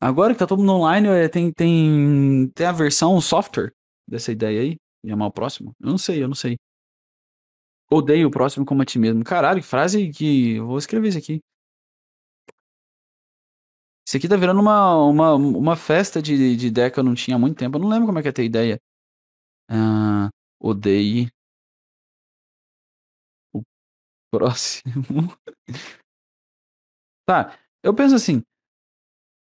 Agora 0.00 0.32
que 0.32 0.38
tá 0.38 0.46
todo 0.46 0.58
mundo 0.60 0.72
online, 0.72 1.08
é, 1.08 1.28
tem, 1.28 1.52
tem, 1.52 2.48
tem 2.54 2.66
a 2.66 2.72
versão 2.72 3.20
software 3.20 3.72
dessa 4.08 4.32
ideia 4.32 4.60
aí, 4.60 4.76
de 5.04 5.12
amar 5.12 5.28
o 5.28 5.32
próximo? 5.32 5.72
Eu 5.80 5.90
não 5.90 5.98
sei, 5.98 6.22
eu 6.22 6.28
não 6.28 6.34
sei. 6.34 6.56
Odeio 7.90 8.28
o 8.28 8.30
próximo 8.30 8.64
como 8.66 8.82
a 8.82 8.84
ti 8.84 8.98
mesmo. 8.98 9.22
Caralho, 9.24 9.60
que 9.60 9.66
frase 9.66 10.10
que. 10.10 10.54
Eu 10.56 10.66
vou 10.66 10.78
escrever 10.78 11.08
isso 11.08 11.18
aqui. 11.18 11.40
Isso 14.06 14.16
aqui 14.16 14.28
tá 14.28 14.36
virando 14.36 14.60
uma, 14.60 14.96
uma, 15.06 15.34
uma 15.34 15.76
festa 15.76 16.20
de, 16.20 16.56
de 16.56 16.66
ideia 16.66 16.90
que 16.90 16.98
eu 16.98 17.04
não 17.04 17.14
tinha 17.14 17.36
há 17.36 17.38
muito 17.38 17.56
tempo. 17.58 17.76
Eu 17.76 17.82
não 17.82 17.88
lembro 17.88 18.06
como 18.06 18.18
é 18.18 18.22
que 18.22 18.28
é 18.28 18.32
ter 18.32 18.44
ideia. 18.44 18.78
Ah, 19.68 20.28
odeie 20.60 21.28
próximo. 24.36 25.36
tá, 27.26 27.56
eu 27.82 27.94
penso 27.94 28.14
assim. 28.14 28.42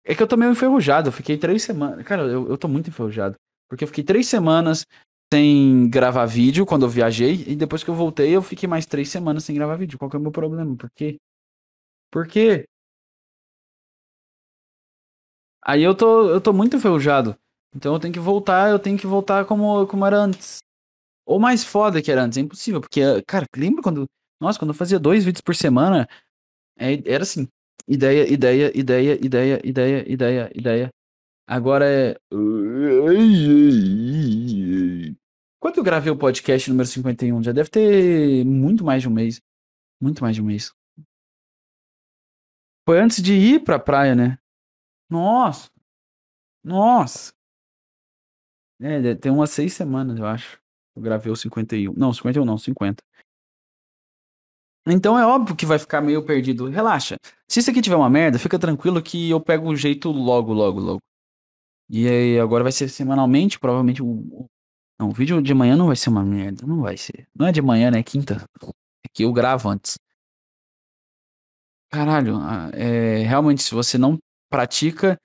É 0.04 0.14
que 0.14 0.22
eu 0.22 0.28
tô 0.28 0.36
meio 0.36 0.52
enferrujado. 0.52 1.08
Eu 1.08 1.12
fiquei 1.12 1.38
três 1.38 1.62
semanas. 1.62 2.04
Cara, 2.06 2.22
eu, 2.24 2.48
eu 2.48 2.58
tô 2.58 2.68
muito 2.68 2.88
enferrujado. 2.90 3.36
Porque 3.68 3.84
eu 3.84 3.88
fiquei 3.88 4.04
três 4.04 4.28
semanas 4.28 4.84
sem 5.32 5.88
gravar 5.88 6.26
vídeo 6.26 6.66
quando 6.66 6.84
eu 6.84 6.90
viajei. 6.90 7.44
E 7.46 7.56
depois 7.56 7.82
que 7.82 7.90
eu 7.90 7.94
voltei, 7.94 8.36
eu 8.36 8.42
fiquei 8.42 8.68
mais 8.68 8.86
três 8.86 9.08
semanas 9.08 9.44
sem 9.44 9.54
gravar 9.54 9.76
vídeo. 9.76 9.98
Qual 9.98 10.10
que 10.10 10.16
é 10.16 10.18
o 10.18 10.22
meu 10.22 10.32
problema? 10.32 10.76
Por 10.76 10.90
quê? 10.94 11.18
Por 12.10 12.26
quê? 12.28 12.66
Aí 15.62 15.82
eu 15.82 15.94
tô, 15.96 16.30
eu 16.30 16.40
tô 16.40 16.52
muito 16.52 16.76
enferrujado. 16.76 17.36
Então 17.74 17.94
eu 17.94 18.00
tenho 18.00 18.12
que 18.12 18.20
voltar, 18.20 18.70
eu 18.70 18.78
tenho 18.78 18.98
que 18.98 19.06
voltar 19.06 19.44
como, 19.46 19.86
como 19.86 20.06
era 20.06 20.18
antes. 20.18 20.58
Ou 21.26 21.40
mais 21.40 21.64
foda 21.64 22.02
que 22.02 22.12
era 22.12 22.22
antes. 22.22 22.38
É 22.38 22.42
impossível. 22.42 22.80
Porque, 22.80 23.00
cara, 23.26 23.46
lembra 23.56 23.82
quando. 23.82 24.06
Nossa, 24.40 24.58
quando 24.58 24.70
eu 24.70 24.74
fazia 24.74 24.98
dois 24.98 25.24
vídeos 25.24 25.40
por 25.40 25.54
semana, 25.54 26.08
é, 26.78 26.94
era 27.10 27.22
assim. 27.22 27.48
Ideia, 27.86 28.32
ideia, 28.32 28.72
ideia, 28.74 29.18
ideia, 29.24 29.60
ideia, 29.64 30.12
ideia, 30.12 30.52
ideia. 30.54 30.90
Agora 31.46 31.84
é. 31.86 32.16
Quando 35.60 35.78
eu 35.78 35.84
gravei 35.84 36.10
o 36.10 36.18
podcast 36.18 36.70
número 36.70 36.88
51? 36.88 37.42
Já 37.42 37.52
deve 37.52 37.68
ter 37.68 38.44
muito 38.44 38.84
mais 38.84 39.02
de 39.02 39.08
um 39.08 39.12
mês. 39.12 39.40
Muito 40.00 40.22
mais 40.22 40.36
de 40.36 40.42
um 40.42 40.46
mês. 40.46 40.72
Foi 42.86 43.00
antes 43.00 43.22
de 43.22 43.32
ir 43.34 43.64
pra 43.64 43.78
praia, 43.78 44.14
né? 44.14 44.38
Nossa! 45.08 45.70
Nossa! 46.62 47.32
É, 48.80 49.14
tem 49.14 49.32
umas 49.32 49.50
seis 49.50 49.72
semanas, 49.72 50.18
eu 50.18 50.26
acho. 50.26 50.60
Eu 50.96 51.02
gravei 51.02 51.32
o 51.32 51.36
51. 51.36 51.92
Não, 51.94 52.12
51 52.12 52.44
não, 52.44 52.58
50. 52.58 53.02
Então 54.86 55.18
é 55.18 55.26
óbvio 55.26 55.56
que 55.56 55.64
vai 55.64 55.78
ficar 55.78 56.00
meio 56.00 56.24
perdido. 56.24 56.68
Relaxa. 56.68 57.16
Se 57.48 57.60
isso 57.60 57.70
aqui 57.70 57.80
tiver 57.80 57.96
uma 57.96 58.10
merda, 58.10 58.38
fica 58.38 58.58
tranquilo 58.58 59.02
que 59.02 59.30
eu 59.30 59.40
pego 59.40 59.70
o 59.70 59.76
jeito 59.76 60.10
logo, 60.10 60.52
logo, 60.52 60.80
logo. 60.80 61.00
E 61.88 62.08
aí 62.08 62.38
agora 62.38 62.62
vai 62.62 62.72
ser 62.72 62.88
semanalmente, 62.88 63.58
provavelmente 63.58 64.02
o. 64.02 64.46
Não, 64.98 65.08
o 65.08 65.12
vídeo 65.12 65.40
de 65.42 65.54
manhã 65.54 65.76
não 65.76 65.86
vai 65.86 65.96
ser 65.96 66.10
uma 66.10 66.24
merda. 66.24 66.66
Não 66.66 66.80
vai 66.80 66.96
ser. 66.96 67.26
Não 67.34 67.46
é 67.46 67.52
de 67.52 67.62
manhã, 67.62 67.90
né? 67.90 67.98
É 68.00 68.02
quinta. 68.02 68.44
É 68.62 69.08
que 69.12 69.24
eu 69.24 69.32
gravo 69.32 69.68
antes. 69.68 69.96
Caralho, 71.90 72.38
é, 72.72 73.22
realmente, 73.22 73.62
se 73.62 73.72
você 73.72 73.96
não 73.96 74.18
pratica, 74.50 75.16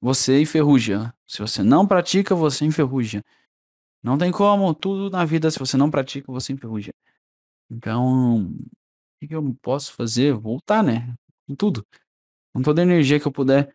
você 0.00 0.40
enferruja. 0.40 1.12
Se 1.26 1.38
você 1.38 1.62
não 1.62 1.86
pratica, 1.86 2.34
você 2.34 2.64
enferruja. 2.64 3.22
Não 4.02 4.18
tem 4.18 4.30
como, 4.32 4.74
tudo 4.74 5.10
na 5.10 5.24
vida, 5.24 5.50
se 5.50 5.58
você 5.58 5.76
não 5.76 5.90
pratica, 5.90 6.30
você 6.30 6.52
enferruja. 6.52 6.92
Então, 7.70 8.52
que, 9.22 9.28
que 9.28 9.34
eu 9.36 9.54
posso 9.62 9.92
fazer? 9.94 10.32
Voltar, 10.34 10.82
né? 10.82 11.14
Com 11.46 11.54
tudo. 11.54 11.86
Com 12.54 12.62
toda 12.62 12.82
a 12.82 12.84
energia 12.84 13.20
que 13.20 13.26
eu 13.26 13.32
puder. 13.32 13.74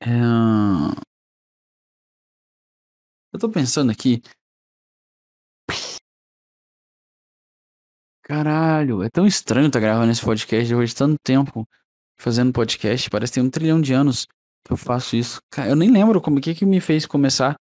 É... 0.00 0.08
Eu 3.32 3.38
tô 3.38 3.50
pensando 3.50 3.90
aqui. 3.92 4.22
Caralho, 8.22 9.02
é 9.02 9.08
tão 9.10 9.26
estranho 9.26 9.68
estar 9.68 9.78
tá 9.78 9.84
gravando 9.86 10.12
esse 10.12 10.22
podcast 10.22 10.68
depois 10.68 10.90
de 10.90 10.96
tanto 10.96 11.16
tempo 11.22 11.66
fazendo 12.20 12.52
podcast. 12.52 13.08
Parece 13.10 13.32
que 13.32 13.40
tem 13.40 13.46
um 13.46 13.50
trilhão 13.50 13.80
de 13.80 13.92
anos 13.92 14.26
que 14.64 14.72
eu 14.72 14.76
faço 14.76 15.16
isso. 15.16 15.40
Eu 15.66 15.76
nem 15.76 15.90
lembro 15.90 16.20
como 16.20 16.40
que 16.40 16.54
que 16.54 16.66
me 16.66 16.80
fez 16.80 17.06
começar. 17.06 17.56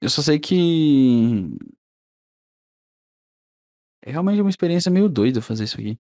Eu 0.00 0.10
só 0.10 0.22
sei 0.22 0.38
que 0.38 1.50
é 4.06 4.12
realmente 4.12 4.40
uma 4.40 4.50
experiência 4.50 4.90
meio 4.90 5.08
doida 5.08 5.42
fazer 5.42 5.64
isso 5.64 5.78
aqui. 5.80 5.98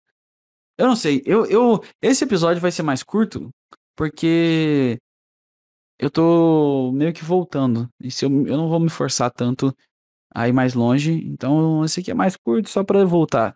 Eu 0.78 0.88
não 0.88 0.96
sei, 0.96 1.24
eu, 1.26 1.46
eu 1.48 1.82
esse 2.02 2.24
episódio 2.24 2.62
vai 2.62 2.72
ser 2.72 2.84
mais 2.84 3.04
curto 3.04 3.50
porque 3.96 5.00
eu 6.00 6.12
tô 6.12 6.92
meio 6.94 7.14
que 7.14 7.24
voltando. 7.24 7.90
E 8.02 8.12
se 8.12 8.26
eu, 8.26 8.30
eu 8.48 8.58
não 8.58 8.70
vou 8.70 8.80
me 8.80 8.90
forçar 8.90 9.32
tanto 9.32 9.76
a 10.34 10.48
ir 10.50 10.54
mais 10.54 10.74
longe, 10.76 11.14
então 11.26 11.84
esse 11.86 12.02
aqui 12.02 12.12
é 12.12 12.14
mais 12.14 12.36
curto 12.38 12.70
só 12.70 12.84
para 12.84 13.06
voltar. 13.06 13.56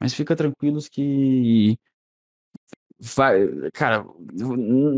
Mas 0.00 0.14
fica 0.14 0.36
tranquilos 0.36 0.88
que 0.88 1.76
vai, 2.98 3.48
cara, 3.72 4.04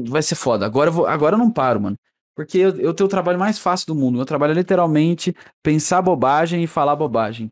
vai 0.08 0.22
ser 0.22 0.36
foda. 0.36 0.66
Agora 0.66 0.90
eu, 0.90 0.94
vou, 0.94 1.06
agora 1.06 1.34
eu 1.34 1.38
não 1.38 1.50
paro, 1.52 1.80
mano. 1.80 1.98
Porque 2.36 2.58
eu, 2.58 2.70
eu 2.80 2.94
tenho 2.94 3.06
o 3.06 3.10
trabalho 3.10 3.38
mais 3.38 3.58
fácil 3.58 3.88
do 3.88 3.94
mundo. 3.94 4.16
Meu 4.16 4.26
trabalho 4.26 4.52
é 4.52 4.54
literalmente 4.54 5.34
pensar 5.62 6.02
bobagem 6.02 6.64
e 6.64 6.66
falar 6.66 6.96
bobagem 6.96 7.50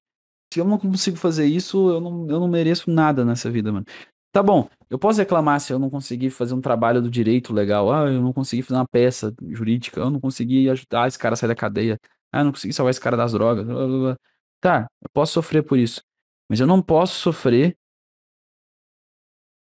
se 0.53 0.61
eu 0.61 0.65
não 0.67 0.79
consigo 0.79 1.17
fazer 1.17 1.47
isso, 1.47 1.91
eu 1.91 2.01
não, 2.01 2.29
eu 2.29 2.39
não 2.39 2.47
mereço 2.49 2.91
nada 2.91 3.25
nessa 3.25 3.51
vida, 3.51 3.73
mano. 3.73 3.87
Tá 4.31 4.43
bom, 4.43 4.69
eu 4.91 4.99
posso 4.99 5.19
reclamar 5.19 5.61
se 5.61 5.73
eu 5.73 5.79
não 5.79 5.89
conseguir 5.91 6.31
fazer 6.31 6.55
um 6.55 6.61
trabalho 6.61 7.01
do 7.01 7.11
direito 7.11 7.53
legal. 7.53 7.93
Ah, 7.93 8.07
eu 8.11 8.21
não 8.21 8.33
consegui 8.33 8.63
fazer 8.63 8.79
uma 8.79 8.89
peça 8.89 9.35
jurídica. 9.51 10.01
Eu 10.01 10.11
não 10.11 10.21
consegui 10.21 10.69
ajudar 10.71 11.09
esse 11.09 11.19
cara 11.19 11.35
a 11.35 11.37
sair 11.37 11.49
da 11.49 11.55
cadeia. 11.55 11.99
Ah, 12.31 12.41
eu 12.41 12.45
não 12.45 12.53
consegui 12.53 12.73
salvar 12.73 12.91
esse 12.91 13.01
cara 13.01 13.17
das 13.17 13.33
drogas. 13.33 13.65
Blá, 13.67 13.87
blá, 13.87 13.99
blá. 13.99 14.17
Tá, 14.61 14.89
eu 15.03 15.09
posso 15.13 15.33
sofrer 15.35 15.63
por 15.63 15.79
isso. 15.79 16.03
Mas 16.49 16.61
eu 16.61 16.67
não 16.67 16.83
posso 16.83 17.15
sofrer 17.19 17.77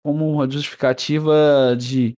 como 0.03 0.29
uma 0.29 0.49
justificativa 0.49 1.75
de 1.77 2.13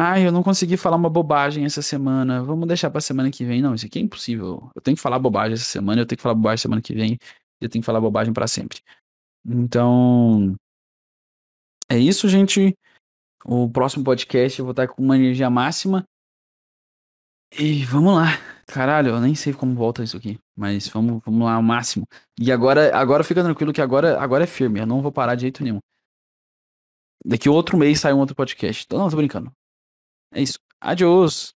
Ai, 0.00 0.24
eu 0.24 0.30
não 0.30 0.44
consegui 0.44 0.76
falar 0.76 0.94
uma 0.94 1.10
bobagem 1.10 1.64
essa 1.64 1.82
semana. 1.82 2.40
Vamos 2.40 2.68
deixar 2.68 2.88
pra 2.88 3.00
semana 3.00 3.32
que 3.32 3.44
vem. 3.44 3.60
Não, 3.60 3.74
isso 3.74 3.84
aqui 3.84 3.98
é 3.98 4.02
impossível. 4.02 4.70
Eu 4.72 4.80
tenho 4.80 4.96
que 4.96 5.02
falar 5.02 5.18
bobagem 5.18 5.54
essa 5.54 5.64
semana, 5.64 6.00
eu 6.00 6.06
tenho 6.06 6.16
que 6.16 6.22
falar 6.22 6.36
bobagem 6.36 6.62
semana 6.62 6.80
que 6.80 6.94
vem, 6.94 7.18
eu 7.60 7.68
tenho 7.68 7.82
que 7.82 7.86
falar 7.86 8.00
bobagem 8.00 8.32
para 8.32 8.46
sempre. 8.46 8.80
Então, 9.44 10.54
é 11.90 11.98
isso, 11.98 12.28
gente. 12.28 12.76
O 13.44 13.68
próximo 13.68 14.04
podcast 14.04 14.56
eu 14.60 14.66
vou 14.66 14.70
estar 14.70 14.86
com 14.86 15.02
uma 15.02 15.16
energia 15.16 15.50
máxima. 15.50 16.04
E 17.58 17.84
vamos 17.84 18.14
lá. 18.14 18.26
Caralho, 18.68 19.08
eu 19.08 19.20
nem 19.20 19.34
sei 19.34 19.52
como 19.52 19.74
volta 19.74 20.04
isso 20.04 20.16
aqui, 20.16 20.38
mas 20.56 20.86
vamos, 20.86 21.20
vamos 21.24 21.44
lá 21.44 21.54
ao 21.54 21.62
máximo. 21.62 22.06
E 22.38 22.52
agora, 22.52 22.96
agora 22.96 23.24
fica 23.24 23.42
tranquilo 23.42 23.72
que 23.72 23.80
agora, 23.80 24.20
agora 24.20 24.44
é 24.44 24.46
firme, 24.46 24.78
eu 24.78 24.86
não 24.86 25.02
vou 25.02 25.10
parar 25.10 25.34
de 25.34 25.40
jeito 25.42 25.64
nenhum. 25.64 25.80
Daqui 27.24 27.48
outro 27.48 27.76
mês 27.76 27.98
sai 27.98 28.12
um 28.12 28.18
outro 28.18 28.36
podcast. 28.36 28.86
Não, 28.92 29.10
tô 29.10 29.16
brincando. 29.16 29.50
É 30.32 30.42
isso. 30.42 30.58
Adiós. 30.80 31.54